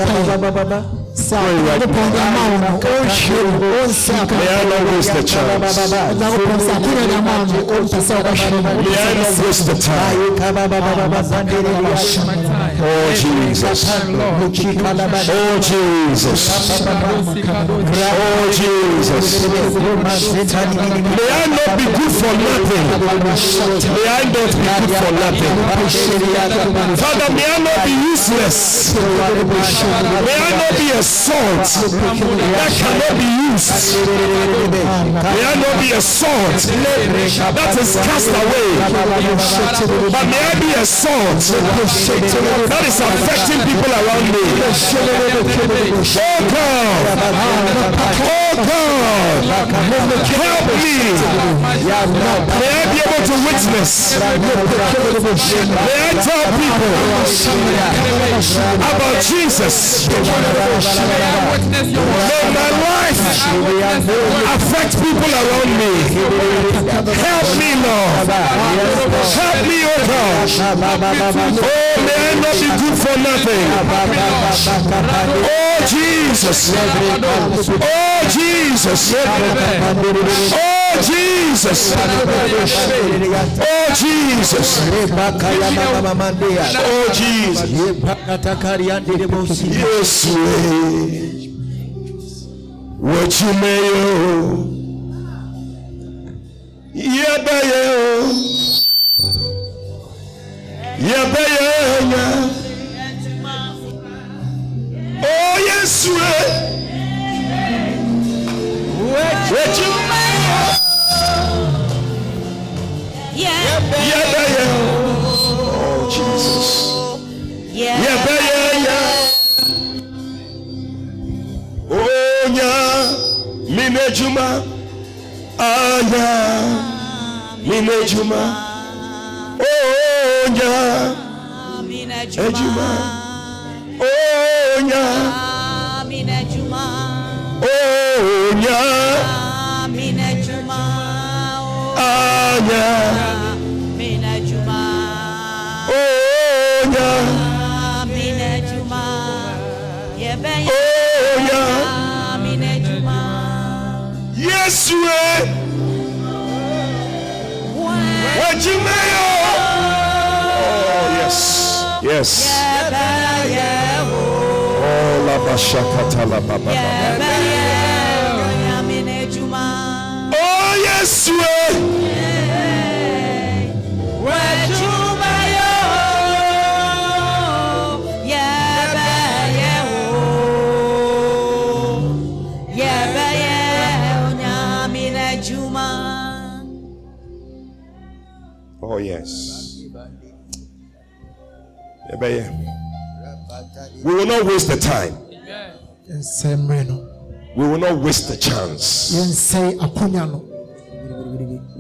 [1.11, 5.77] sɛ nyankopɔn de ama wo no ɔnhwɛ no ɔnsɛ May I not waste the chance.
[5.77, 9.75] nyankopɔn sɛ akonnwa de ama no ɔmpɛ sɛ wobɛhwɛ no May I not waste the
[9.75, 10.19] time.
[12.83, 13.85] Oh, oh, Jesus.
[15.29, 16.49] Oh, Jesus.
[18.01, 19.45] Oh, Jesus.
[19.45, 22.85] May I not be good for nothing.
[23.93, 25.53] May I not be good for nothing.
[26.97, 28.95] Father, may I not be useless.
[28.97, 31.69] May I not be a salt
[32.57, 34.01] that cannot be used.
[35.21, 36.65] May I not be a salt
[37.53, 38.69] that is cast away.
[40.09, 41.43] But may I be a salt
[42.71, 44.43] that is affecting people around me.
[46.15, 47.03] Oh God.
[47.11, 51.15] Oh oh God, help me.
[51.81, 53.91] May I be able to witness.
[54.19, 54.35] May
[56.03, 56.91] I tell people
[58.91, 60.09] about Jesus.
[60.09, 60.19] May
[62.51, 63.23] my life
[64.55, 65.93] affect people around me.
[67.23, 68.27] Help me, Lord.
[69.31, 70.47] Help me, oh God.
[71.63, 73.67] Oh, may I not be good for nothing.
[75.81, 76.73] Oh, Jesus.
[77.81, 79.13] Oh, Jesus.
[80.53, 81.93] Oh, Jesus.
[83.59, 84.79] Oh, Jesus.
[86.77, 87.69] Oh, Jesus.
[89.63, 91.41] Yes, way.
[93.01, 93.33] What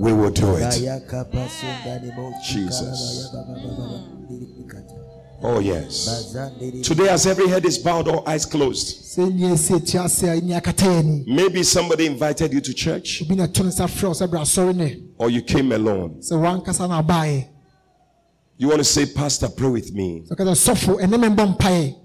[0.01, 0.73] We will do it.
[2.43, 3.29] Jesus.
[5.43, 6.33] Oh, yes.
[6.83, 10.27] Today, as every head is bowed, all eyes closed, sɛ nnia ɛsi ati ase a
[10.41, 13.85] ɛni akata yɛ ni maybe somebody invited you to church obi na ɛto ne nsa
[13.87, 16.15] frɛ wo sɛ bra asɔre ne or you came alone.
[16.21, 17.47] sɛ wankasa na abaeɛ
[18.57, 20.23] You want to say, Pastor, pray with me.
[20.29, 21.95] sɛ ɔka sɛ sɔfo ɛne me mbɔ mpaeɛ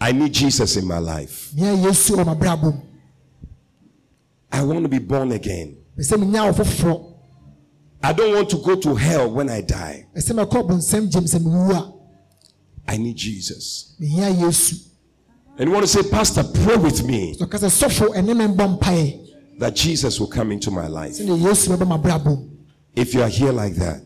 [0.00, 1.50] I need Jesus in my life.
[1.56, 2.80] nea yesu wɔ mabrabɔ mu
[4.52, 5.76] I want to be born again.
[5.98, 7.10] pɛ sɛ menya wo foforɔ
[8.04, 10.06] I don't want to go to hell when I die.
[10.14, 11.92] I sɛ mɛkɔ bonsɛm gyem sɛ mewu a
[12.86, 13.94] I need Jesus.
[13.98, 18.44] And you want to say, Pastor, pray with me sɛ ɔka sɛ sɔfo ɛne me
[18.54, 19.20] mbɔ mpaeɛ
[19.58, 21.14] that Jesus will come into my life.
[21.14, 22.48] sɛdeɛ yesu bɛbɔ mabrabɔ mu
[22.94, 24.02] If you are here like that,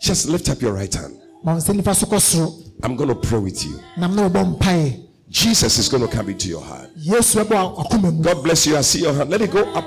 [0.00, 1.14] just lift up your right hand.
[1.14, 3.78] a ma wo nsa nifa so kɔ soro I'm going to pray with you.
[3.96, 6.90] nam na wɔbɔ mpaeɛ Jesus is going to come into your heart.
[6.96, 8.76] yesu bɛbɔ akoma mu God bless you.
[8.76, 9.30] I see your hand.
[9.30, 9.84] Let it go up.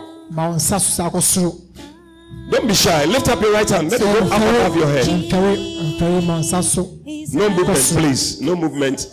[2.50, 3.06] Ma wo nsa so saa kɔ soro Don't be shy.
[3.06, 3.92] Lift up your right hand.
[3.92, 5.06] Let it go up above your head.
[5.06, 5.58] mfɛre
[5.98, 6.90] mfɛre ma wo nsa so
[7.34, 8.42] No movement, please.
[8.42, 9.08] No movement.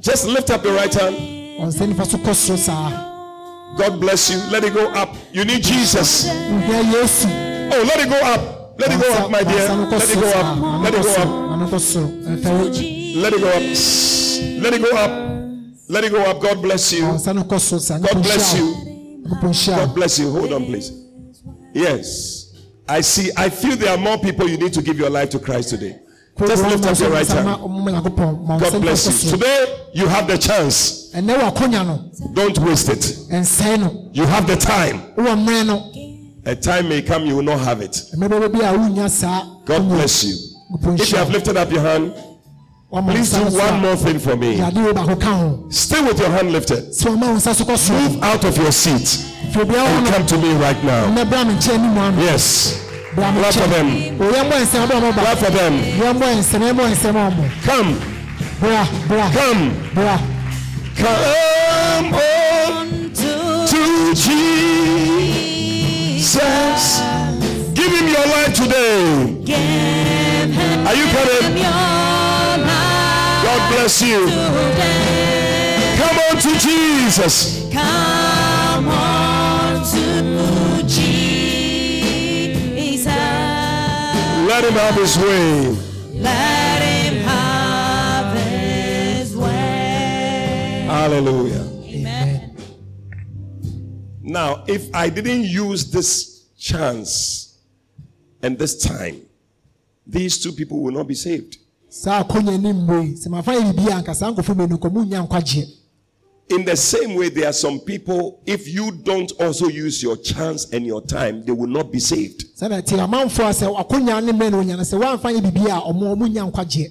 [0.00, 1.16] Just lift up your right hand.
[1.16, 3.08] wɔn nsa nifa so kɔ soro saa
[3.76, 4.38] God bless you.
[4.50, 5.16] Let it go up.
[5.32, 6.26] You need Jesus.
[6.28, 8.78] Oh, let it go up.
[8.78, 9.68] Let it go up, my dear.
[9.68, 10.82] Let it go up.
[10.82, 11.28] Let it go up.
[11.52, 13.62] ano kɔ soro mfɛre Let it go up.
[14.62, 15.10] Let it go up.
[15.88, 16.40] Let it go up.
[16.40, 17.04] God bless you.
[17.04, 18.74] nsa no kɔ soro saa God bless you.
[19.30, 20.30] God bless you.
[20.30, 21.01] Hold on, please.
[21.74, 22.54] Yes.
[22.88, 23.30] I see.
[23.36, 25.98] I feel there are more people you need to give your life to Christ today.
[26.38, 27.46] Just lift up your right hand.
[27.46, 29.30] God bless you.
[29.30, 31.10] Today, you have the chance.
[32.34, 33.18] Don't waste it.
[34.14, 35.02] You have the time.
[36.44, 38.02] A time may come, you will not have it.
[38.18, 40.36] God bless you.
[40.94, 42.14] If you have lifted up your hand,
[42.90, 44.56] please do one more thing for me.
[45.70, 46.92] Stay with your hand lifted.
[47.04, 51.06] Move out of your seat firi and come to me right now.
[51.06, 52.74] ɛnɛ bra me nkyɛn anim ano Yes.
[53.14, 53.88] bra Clap for them.
[54.18, 55.74] oyɛ mbɔ nsɛm bɔ Clap for them.
[56.00, 57.96] yɛ mbɔ nsɛm yɛ mbɔ nsɛm ɔmo Come.
[58.60, 59.72] bra bra Come.
[59.94, 60.18] bra
[60.94, 64.14] Come on to
[65.42, 67.00] Jesus.
[67.74, 69.00] Give him your life today.
[70.86, 71.62] Are you coming?
[73.42, 74.20] God bless you.
[75.98, 77.34] Come on to Jesus.
[77.72, 78.88] Come
[84.52, 85.76] let him have his way.
[86.20, 90.84] Let him have his way.
[90.86, 91.66] Hallelujah.
[91.84, 92.56] Amen.
[94.20, 97.58] Now, if I didn't use this chance
[98.42, 99.22] and this time,
[100.06, 101.56] these two people will not be saved.
[106.48, 110.70] In the same way, there are some people, if you don't also use your chance
[110.72, 112.44] and your time, they will not be saved.
[112.58, 115.66] sɛdeɛ te amanfoɔ a sɛ akonya ne mmerɛ no ɔnya no sɛ woamfa yɛ biribi
[115.66, 116.88] a ɔmo ɔmo nya nkwagyeɛ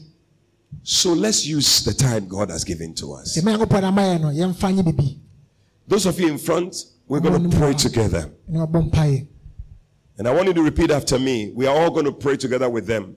[0.83, 3.37] So let's use the time God has given to us.
[3.37, 5.17] sɛ ma nyankopɔn ama yɛ no yɛmfa nyɛ biribi
[5.87, 6.75] Those of you in front,
[7.07, 8.31] we're going to pray together.
[8.47, 9.27] na ɔbɔ mpaeɛ
[10.17, 11.51] And I want you to repeat after me.
[11.55, 13.15] We are all going to pray together with them.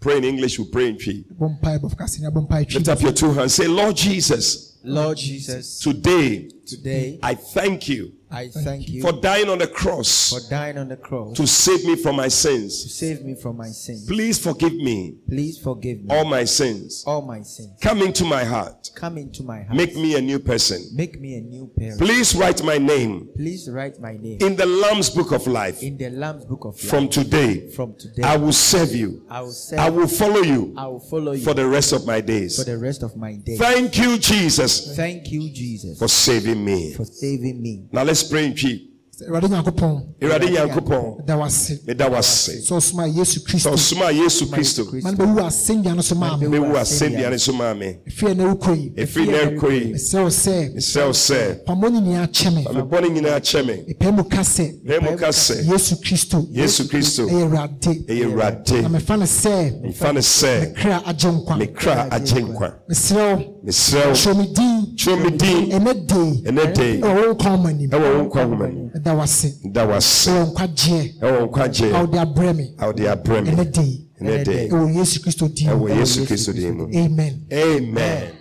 [0.00, 1.24] Pray in English, we pray in Twi.
[1.38, 3.54] bɔ mpaeɛ bɔfo kase na bɔ mpaeɛ Lift up your two hands.
[3.54, 9.48] Say, Lord Jesus, Lord Jesus, today today I thank you I thank you for dying
[9.48, 12.82] on the cross for dying on the cross to save me from my sins.
[12.82, 14.06] to save me from my sins.
[14.06, 17.04] Please forgive me Please forgive me all my sins.
[17.06, 17.70] all my sins.
[17.80, 18.90] Come into my heart.
[18.94, 19.74] Come into my heart.
[19.76, 20.84] Make me a new person.
[20.94, 21.98] Make me a new person.
[21.98, 25.82] Please write my name Please write my name in the Lamb's book of life.
[25.82, 26.90] in the Lamb's book of life.
[26.90, 29.24] From today, From today, I will serve you.
[29.30, 29.78] I will serve.
[29.78, 32.58] I will follow you I will follow you for the rest of my days.
[32.58, 33.58] for the rest of my days.
[33.58, 36.92] Thank you, Jesus, Thank you, Jesus, for saving me.
[36.92, 37.86] for saving me.
[37.92, 38.84] Now let's pray in Twi.
[39.18, 41.80] sɛ awurade nyankopɔn Awurade Nyankopɔn, da wase.
[41.86, 42.52] meda wo ase.
[42.62, 46.36] sɛ ɔsoma yesu Sɛ kristo ɔsoma Yesu Kristo, ma no bɛwu asɛnnua no so maa
[46.36, 46.46] me.
[46.46, 47.98] Mewu asɛnnua ne so maa me.
[48.08, 51.92] ɛfiri ɛna wokɔ yi Ɛfiri na ɛrekɔ yi, mesrɛ wo sɛ mesrɛ wo sɛ, pamɔ
[51.92, 52.62] ne nyinaa kyɛ me.
[52.64, 53.94] Ma me bɔne nyinaa kyɛ me.
[53.94, 56.46] mepɛ mu ka sɛ Bɛɛ mu ka sɛ, yesu kristo.
[56.52, 57.26] Yesu Kristo.
[57.28, 58.06] Ɛyɛ awurade.
[58.06, 58.82] Ɛyɛ Awurade.
[58.82, 61.58] na mefa no sɛ Mfa ne sɛ, kra agye nkwa.
[61.58, 62.72] me kra agye nkwa.
[62.88, 63.54] mesrɛ wo.
[63.66, 68.72] Mesrɛ wo, din twerɛ me din ɛnɛ dei ɛnɛ dei nkwa woma nim nkwa nwoma
[68.72, 68.90] mu.
[69.18, 70.30] wase Da wo ase.
[70.30, 73.50] ɛwɔ nkwagyeɛ Ɛwɔ nkwagye a wode abrɛ me a wode abrɛ me.
[73.52, 76.88] ɛnɛ dei Ɛnɛ dei, ɛwɔ yesu kristo din ɛwɔ Yesu Kristo din mu.
[76.94, 78.32] amen Amen.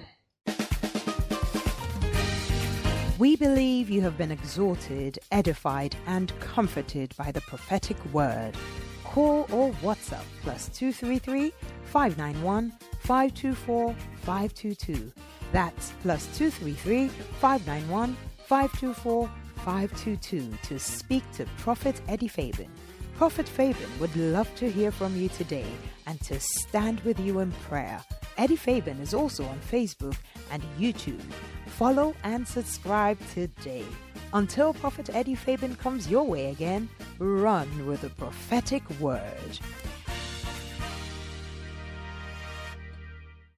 [3.19, 8.51] We believe you have been exhorted, edified, and comforted by the prophetic word.
[9.03, 11.51] Call or WhatsApp plus 233
[11.85, 15.11] 591 524 522.
[15.51, 17.07] That's plus 233
[17.39, 22.71] 591 524 522 to speak to Prophet Eddie Fabian.
[23.17, 25.65] Prophet Fabian would love to hear from you today
[26.05, 27.99] and to stand with you in prayer.
[28.37, 30.15] Eddie Fabian is also on Facebook
[30.51, 31.21] and YouTube.
[31.65, 33.85] Follow and subscribe today.
[34.33, 36.87] Until Prophet Eddie Fabian comes your way again,
[37.17, 39.59] run with the prophetic word.